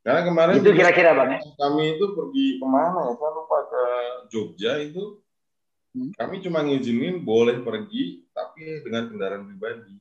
[0.00, 1.40] karena kemarin itu kira-kira bang ya.
[1.60, 3.12] Kami itu pergi ke mana ya?
[3.20, 3.84] Saya lupa ke
[4.32, 5.20] Jogja itu
[5.90, 6.14] Hmm.
[6.14, 9.98] Kami cuma ngizinin boleh pergi, tapi dengan kendaraan pribadi.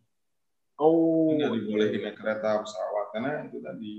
[0.78, 1.34] Oh.
[1.34, 3.96] Nggak dibolehin naik kereta pesawat karena itu tadi.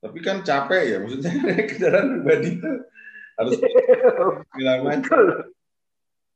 [0.00, 1.32] Tapi kan capek ya, maksudnya
[1.70, 2.72] kendaraan pribadi itu
[3.36, 3.52] harus
[4.56, 5.20] bilang macam.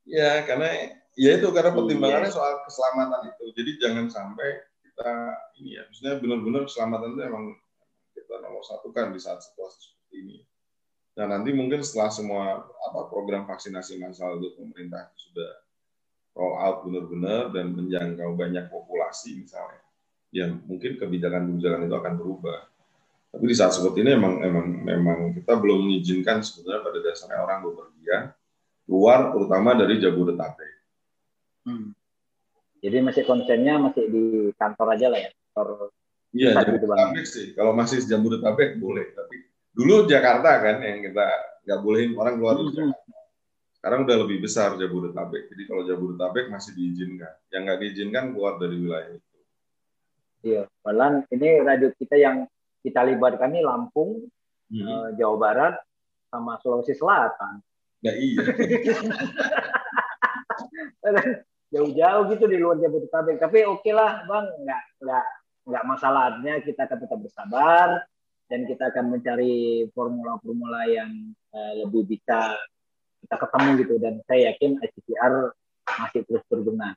[0.04, 0.68] Ya, karena
[1.16, 1.78] ya itu karena iya.
[1.80, 2.36] pertimbangannya iya.
[2.36, 3.44] soal keselamatan itu.
[3.56, 4.48] Jadi jangan sampai
[4.84, 5.10] kita
[5.56, 7.44] ini ya, maksudnya benar-benar keselamatan itu emang
[8.34, 10.38] kita nomor satu kan di saat situasi seperti ini.
[11.14, 15.62] Nah nanti mungkin setelah semua apa program vaksinasi massal itu pemerintah sudah
[16.34, 19.78] roll out benar-benar dan menjangkau banyak populasi misalnya,
[20.34, 22.58] yang mungkin kebijakan-kebijakan itu akan berubah.
[23.30, 27.58] Tapi di saat seperti ini memang memang memang kita belum mengizinkan sebenarnya pada dasarnya orang
[27.70, 28.22] bepergian
[28.82, 30.72] keluar terutama dari Jabodetabek.
[31.70, 31.94] Hmm.
[32.82, 34.24] Jadi masih konsennya masih di
[34.58, 35.30] kantor aja lah ya.
[35.54, 35.94] Kantor
[36.34, 37.46] Iya, Jabodetabek sih.
[37.54, 41.26] Kalau masih Jabodetabek boleh, tapi Dulu Jakarta kan yang kita
[41.66, 43.10] nggak bolehin orang keluar dari Jakarta.
[43.74, 45.50] Sekarang udah lebih besar Jabodetabek.
[45.50, 47.34] Jadi kalau Jabodetabek masih diizinkan.
[47.50, 49.38] Yang nggak diizinkan keluar dari wilayah itu.
[50.44, 52.46] Iya, malah ini radio kita yang
[52.86, 54.30] kita libatkan ini Lampung,
[54.70, 55.18] hmm.
[55.18, 55.74] Jawa Barat,
[56.30, 57.58] sama Sulawesi Selatan.
[58.04, 58.44] Ya iya.
[61.74, 63.42] Jauh-jauh gitu di luar Jabodetabek.
[63.42, 64.46] Tapi oke okay lah, Bang.
[64.62, 65.26] Nggak, nggak,
[65.64, 67.88] nggak masalahnya kita akan tetap bersabar
[68.52, 71.10] dan kita akan mencari formula-formula yang
[71.56, 72.52] uh, lebih bisa
[73.24, 75.34] kita ketemu gitu dan saya yakin ICCR
[75.84, 76.92] masih terus berguna.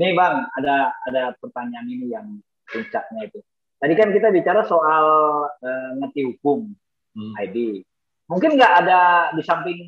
[0.00, 3.40] Nih Bang, ada ada pertanyaan ini yang puncaknya itu.
[3.78, 5.04] Tadi kan kita bicara soal
[5.52, 6.72] uh, ngerti hukum
[7.12, 7.34] hmm.
[7.36, 7.84] ID.
[8.28, 9.80] Mungkin nggak ada di samping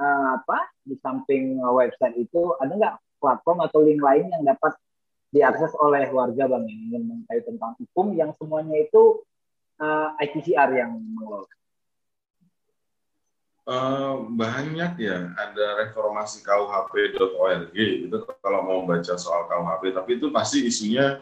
[0.00, 0.72] uh, apa?
[0.80, 4.72] Di samping website itu ada nggak platform atau link lain yang dapat
[5.28, 9.20] diakses oleh warga Bang yang ingin mengetahui tentang hukum yang semuanya itu
[9.80, 10.16] uh,
[10.72, 11.48] yang mengelola?
[13.68, 20.64] Uh, banyak ya, ada reformasi KUHP.org itu kalau mau baca soal KUHP, tapi itu pasti
[20.64, 21.20] isunya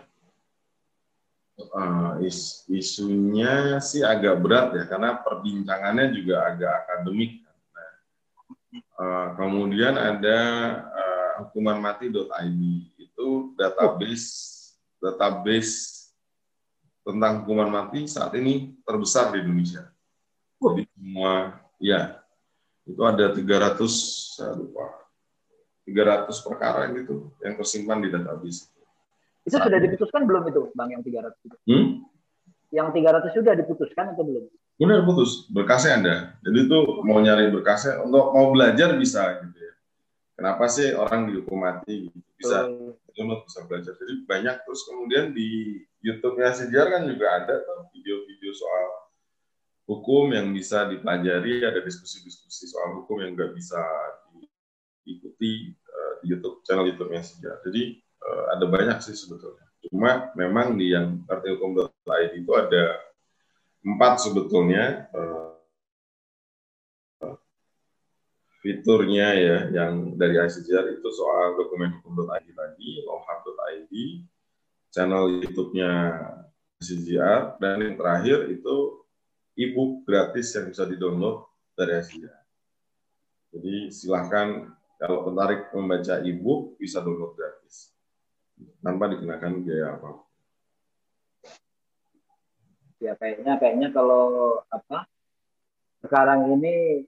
[1.74, 7.42] uh, is, isunya sih agak berat ya, karena perbincangannya juga agak akademik.
[8.94, 10.38] Uh, kemudian ada
[10.86, 12.95] uh, hukuman mati.id
[13.26, 14.30] itu database
[15.02, 16.06] database
[17.02, 19.90] tentang hukuman mati saat ini terbesar di Indonesia.
[20.62, 22.22] Jadi semua ya
[22.86, 23.82] itu ada 300
[24.38, 25.10] saya lupa
[25.90, 28.70] 300 perkara gitu yang tersimpan di database.
[29.42, 31.56] Itu sudah diputuskan belum itu Bang yang 300 itu?
[31.66, 31.86] Hmm?
[32.70, 34.44] Yang 300 sudah diputuskan atau belum?
[34.78, 36.16] Benar putus, berkasnya ada.
[36.42, 39.74] Jadi itu mau nyari berkasnya untuk mau belajar bisa gitu ya.
[40.36, 42.18] Kenapa sih orang dihukum mati gitu?
[42.36, 42.98] Bisa oh.
[43.16, 43.96] Bisa belajar.
[43.96, 48.86] Jadi banyak terus kemudian di YouTube-nya Sejar kan juga ada tuh video-video soal
[49.88, 53.80] hukum yang bisa dipelajari, ada diskusi-diskusi soal hukum yang nggak bisa
[55.06, 57.56] diikuti uh, di YouTube channel YouTube-nya Sejar.
[57.64, 59.64] Jadi uh, ada banyak sih sebetulnya.
[59.88, 63.00] Cuma memang di yang artihukum.id itu ada
[63.86, 65.55] empat sebetulnya uh,
[68.66, 73.92] fiturnya ya yang dari ICJR itu soal dokumen hukum.id tadi, lawhab.id,
[74.90, 75.90] channel YouTube-nya
[76.82, 79.06] CGR dan yang terakhir itu
[79.54, 81.46] e-book gratis yang bisa di-download
[81.78, 82.42] dari CGR.
[83.54, 87.94] Jadi silahkan kalau tertarik membaca e-book bisa download gratis
[88.82, 90.10] tanpa dikenakan biaya apa.
[92.98, 95.06] Ya kayaknya kayaknya kalau apa
[96.02, 97.06] sekarang ini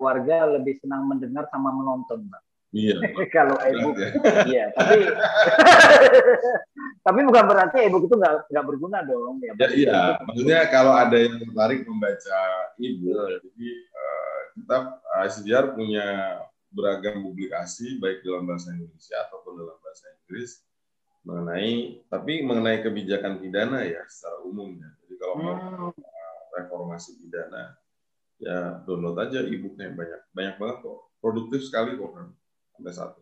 [0.00, 2.42] warga lebih senang mendengar sama menonton, Mbak.
[2.70, 3.02] Iya.
[3.34, 4.10] kalau ebook, ya.
[4.46, 4.64] iya.
[4.74, 4.98] Tapi
[7.06, 9.42] tapi bukan berarti ebook itu nggak nggak berguna dong.
[9.42, 10.00] Ya, ya iya.
[10.22, 12.40] Maksudnya kalau ada yang tertarik membaca
[12.78, 16.06] ebook, jadi uh, kita uh, sejarah punya
[16.70, 20.62] beragam publikasi baik dalam bahasa Indonesia ataupun dalam bahasa Inggris
[21.26, 24.94] mengenai tapi mengenai kebijakan pidana ya secara umumnya.
[25.02, 25.54] Jadi kalau mau
[25.90, 25.90] uh,
[26.54, 27.79] reformasi pidana
[28.40, 32.26] ya download aja e-booknya banyak banyak banget kok produktif sekali kok kan
[32.80, 33.20] sampai satu.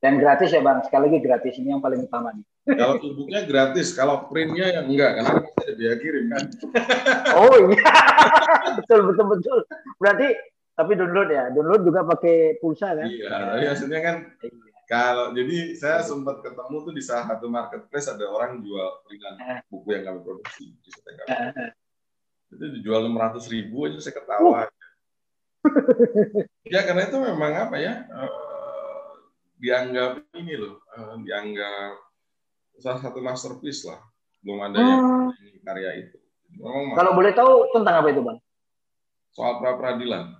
[0.00, 2.44] Dan gratis ya bang, sekali lagi gratis ini yang paling utama nih.
[2.72, 6.44] Kalau e gratis, kalau printnya yang enggak, karena pasti ada biaya kirim kan.
[7.40, 7.92] oh iya,
[8.80, 9.58] betul betul betul.
[10.00, 10.28] Berarti
[10.72, 13.04] tapi download ya, download juga pakai pulsa kan?
[13.04, 14.72] Iya, tapi maksudnya kan iya.
[14.88, 19.60] kalau jadi saya sempat ketemu tuh di salah satu marketplace ada orang jual peringan eh.
[19.68, 21.26] buku yang kami produksi di Setengah.
[22.50, 24.66] Itu dijual enam ratus ribu aja saya ketawa.
[26.72, 27.94] ya karena itu memang apa ya?
[29.60, 31.92] dianggap ini loh, uh, dianggap
[32.80, 34.00] salah satu masterpiece lah.
[34.40, 35.36] Belum ada hmm.
[35.36, 36.16] yang karya itu.
[36.56, 38.40] Memang Kalau boleh tahu tentang apa itu, Bang?
[39.36, 40.32] Soal pra peradilan.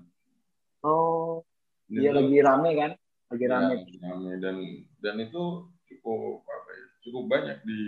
[0.80, 1.44] Oh,
[1.92, 2.90] dia lagi rame kan?
[3.30, 3.74] lagi ya, rame.
[4.02, 4.56] rame dan
[4.98, 7.80] dan itu cukup apa ya cukup banyak di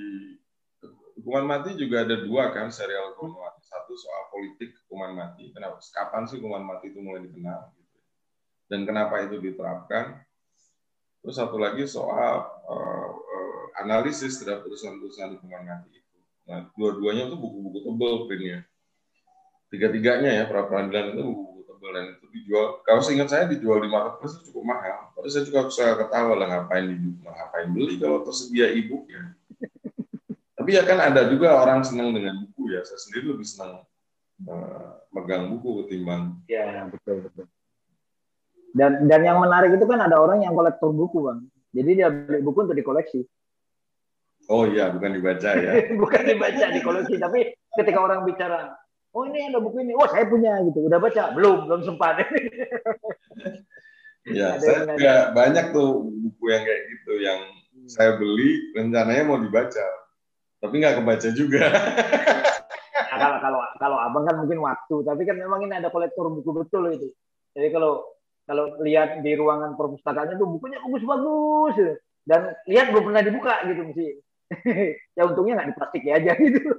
[1.19, 5.49] hukuman mati juga ada dua kan serial hukuman mati satu soal politik hukuman mati.
[5.57, 5.81] Kenapa?
[5.81, 7.73] Kapan sih hukuman mati itu mulai dikenal?
[8.69, 10.21] Dan kenapa itu diterapkan?
[11.25, 16.19] Terus satu lagi soal uh, uh, analisis terhadap putusan-putusan hukuman mati itu.
[16.45, 18.69] Nah dua-duanya itu buku-buku tebal printnya
[19.73, 21.53] tiga-tiganya ya pra peradilan itu buku
[21.93, 25.11] dan itu dijual kalau seingat saya dijual di marketplace itu cukup mahal.
[25.19, 26.97] Tapi saya juga bisa ketawa lah ngapain di
[27.27, 27.99] ngapain beli?
[27.99, 29.23] Kalau tersedia e-book ya
[30.63, 32.87] tapi ya kan ada juga orang senang dengan buku ya.
[32.87, 33.83] Saya sendiri lebih senang
[34.47, 37.47] uh, megang buku ketimbang ya betul betul.
[38.73, 41.41] Dan dan yang menarik itu kan ada orang yang kolektor buku bang.
[41.75, 43.27] Jadi dia beli buku untuk dikoleksi.
[44.47, 45.73] Oh iya bukan dibaca ya.
[46.03, 47.15] Bukan dibaca dikoleksi.
[47.19, 48.75] Tapi ketika orang bicara
[49.13, 51.37] oh ini ada buku ini, oh saya punya gitu, udah baca?
[51.37, 52.25] Belum, belum sempat.
[54.39, 57.41] ya, saya juga banyak tuh buku yang kayak gitu, yang
[57.77, 57.89] hmm.
[57.93, 59.87] saya beli rencananya mau dibaca,
[60.63, 61.67] tapi nggak kebaca juga.
[63.11, 66.55] nah, kalau kalau kalau abang kan mungkin waktu, tapi kan memang ini ada kolektor buku
[66.55, 67.11] betul itu.
[67.59, 68.07] Jadi kalau
[68.47, 74.07] kalau lihat di ruangan perpustakaannya tuh bukunya bagus-bagus dan lihat belum pernah dibuka gitu mesti.
[75.19, 76.71] ya untungnya nggak di plastik ya aja gitu.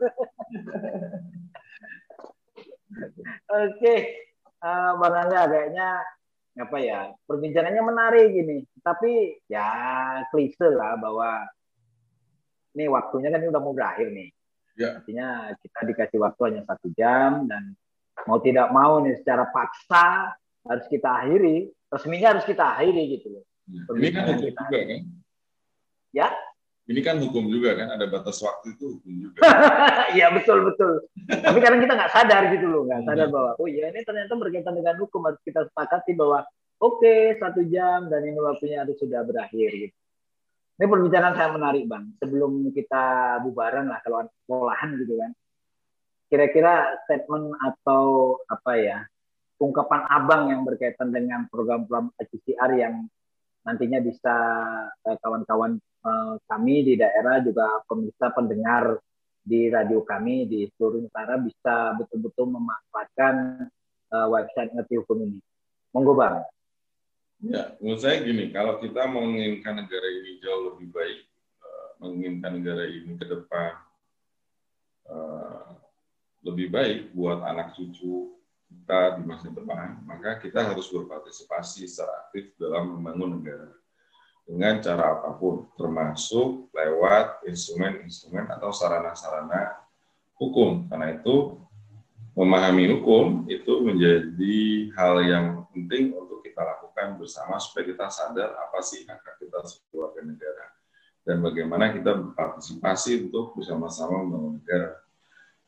[3.50, 3.96] Oke,
[4.62, 6.06] uh, Bang Angga kayaknya
[6.54, 8.64] apa ya perbincangannya menarik ini.
[8.80, 9.68] Tapi ya
[10.30, 11.44] klise lah bahwa
[12.74, 14.30] ini waktunya kan ini udah mau berakhir nih.
[14.74, 14.98] Ya.
[14.98, 17.78] Artinya kita dikasih waktu hanya satu jam dan
[18.26, 20.34] mau tidak mau nih secara paksa
[20.66, 21.70] harus kita akhiri.
[21.94, 23.44] Resminya harus kita akhiri gitu loh.
[23.70, 23.82] Ya.
[23.94, 25.02] Ini kan juga kan?
[26.14, 26.28] Ya
[26.84, 29.40] ini kan hukum juga kan ada batas waktu itu hukum juga
[30.20, 33.88] iya betul betul tapi kadang kita nggak sadar gitu loh nggak sadar bahwa oh iya
[33.88, 36.44] ini ternyata berkaitan dengan hukum harus kita sepakati bahwa
[36.84, 39.96] oke okay, satu jam dan ini waktunya harus sudah berakhir gitu
[40.80, 45.32] ini perbincangan saya menarik bang sebelum kita bubaran lah kalau sekolahan gitu kan
[46.28, 49.00] kira-kira statement atau apa ya
[49.62, 53.06] ungkapan abang yang berkaitan dengan program-program PCR yang
[53.64, 54.36] nantinya bisa
[55.08, 59.00] eh, kawan-kawan Eh, kami di daerah juga pemirsa pendengar
[59.40, 63.36] di radio kami di seluruh Nusantara bisa betul-betul memanfaatkan
[64.12, 65.40] uh, website ngerti hukum ini.
[65.96, 66.44] Monggo bang.
[67.42, 71.20] Ya, menurut saya gini, kalau kita menginginkan negara ini jauh lebih baik,
[71.64, 73.72] uh, menginginkan negara ini ke depan
[75.10, 75.80] uh,
[76.44, 78.36] lebih baik buat anak cucu
[78.74, 83.70] kita di masa depan, maka kita harus berpartisipasi secara aktif dalam membangun negara
[84.44, 89.80] dengan cara apa pun, termasuk lewat instrumen-instrumen atau sarana-sarana
[90.36, 90.92] hukum.
[90.92, 91.64] Karena itu
[92.36, 94.58] memahami hukum itu menjadi
[95.00, 96.12] hal yang penting
[96.94, 100.70] lakukan bersama supaya kita sadar apa sih hak kita sebagai negara
[101.26, 105.02] dan bagaimana kita berpartisipasi untuk bersama-sama membangun negara.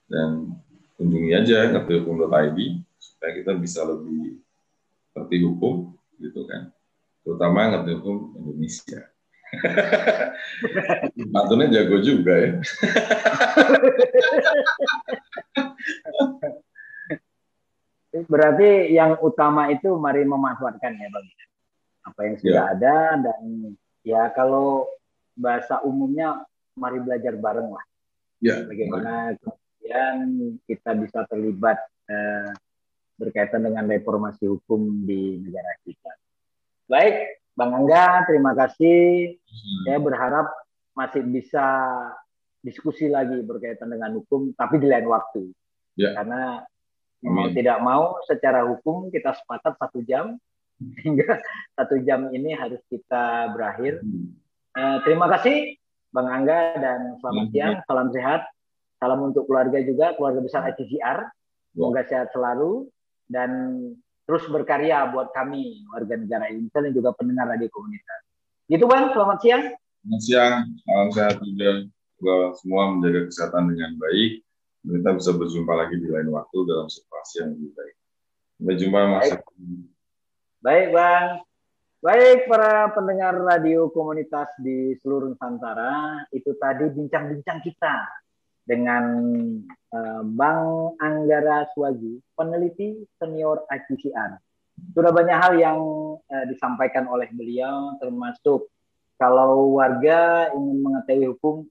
[0.05, 0.53] Dan
[1.01, 2.59] kunjungi aja ngertihukum.id
[3.01, 4.38] supaya kita bisa lebih
[5.17, 6.69] ngerti hukum gitu kan
[7.26, 9.09] terutama ngerti hukum Indonesia.
[11.34, 12.53] Mantunya jago juga ya.
[18.24, 21.28] Berarti yang utama itu mari memanfaatkan ya Bang.
[22.05, 22.74] Apa yang sudah ya.
[22.78, 23.41] ada dan
[24.05, 24.88] ya kalau
[25.36, 26.47] bahasa umumnya
[26.80, 27.86] mari belajar bareng lah.
[28.39, 28.63] Ya.
[28.63, 30.16] Bagaimana kemudian
[30.63, 32.55] kita bisa terlibat eh,
[33.20, 36.11] berkaitan dengan reformasi hukum di negara kita.
[36.86, 39.34] Baik, Bang Angga, terima kasih.
[39.39, 39.82] Hmm.
[39.88, 40.47] Saya berharap
[40.93, 41.66] masih bisa
[42.61, 45.49] diskusi lagi berkaitan dengan hukum, tapi di lain waktu.
[45.95, 46.13] Ya.
[46.13, 46.61] Karena
[47.26, 50.38] mau tidak mau secara hukum kita sepakat satu jam,
[51.01, 51.39] hingga
[51.78, 54.03] satu jam ini harus kita berakhir.
[54.03, 54.36] Hmm.
[54.76, 55.80] Eh, terima kasih
[56.11, 57.53] Bang Angga dan selamat hmm.
[57.53, 58.41] siang, salam sehat.
[58.95, 61.19] Salam untuk keluarga juga, keluarga besar ACCR.
[61.28, 61.32] Ya.
[61.76, 62.88] Semoga sehat selalu
[63.28, 63.51] dan
[64.23, 68.21] terus berkarya buat kami warga negara Indonesia dan juga pendengar radio komunitas.
[68.71, 69.63] Gitu bang, selamat siang.
[69.76, 70.55] Selamat siang,
[70.88, 71.71] salam sehat juga.
[72.15, 74.32] Semoga semua menjaga kesehatan dengan baik.
[74.86, 77.95] Kita bisa berjumpa lagi di lain waktu dalam situasi yang lebih baik.
[78.55, 79.21] Sampai jumpa Mas.
[79.25, 79.41] Baik.
[80.61, 81.25] baik bang.
[82.05, 88.05] Baik para pendengar radio komunitas di seluruh Nusantara, itu tadi bincang-bincang kita
[88.61, 89.05] dengan
[89.89, 94.38] uh, Bang Anggara Swaji, peneliti senior ICCR.
[94.93, 95.79] Sudah banyak hal yang
[96.21, 98.69] uh, disampaikan oleh beliau, termasuk
[99.17, 101.65] kalau warga ingin mengetahui hukum,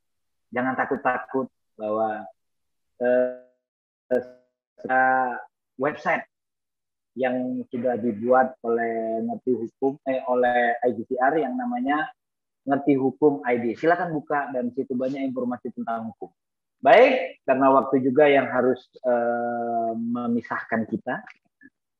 [0.50, 1.46] jangan takut-takut
[1.78, 2.26] bahwa
[3.02, 3.40] uh,
[5.80, 6.26] website
[7.14, 12.10] yang sudah dibuat oleh ngerti hukum eh oleh IGCR yang namanya
[12.66, 13.78] ngerti hukum ID.
[13.78, 16.32] Silakan buka dan situ banyak informasi tentang hukum.
[16.84, 21.24] Baik, karena waktu juga yang harus eh, memisahkan kita.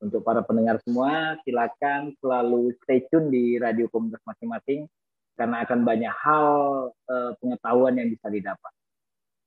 [0.05, 4.85] Untuk para pendengar semua, silakan selalu stay tune di radio komunitas masing-masing
[5.33, 6.47] karena akan banyak hal
[6.93, 8.73] eh, pengetahuan yang bisa didapat.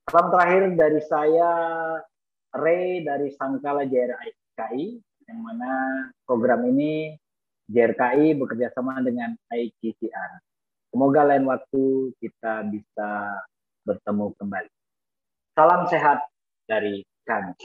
[0.08, 1.52] Salam terakhir dari saya,
[2.56, 7.12] Ray dari Sangkala JRKI, yang mana program ini
[7.68, 10.32] JRKI bekerja sama dengan ICCR.
[10.96, 13.36] Semoga lain waktu kita bisa
[13.84, 14.72] bertemu kembali.
[15.60, 16.24] Salam sehat
[16.72, 17.60] dari kami.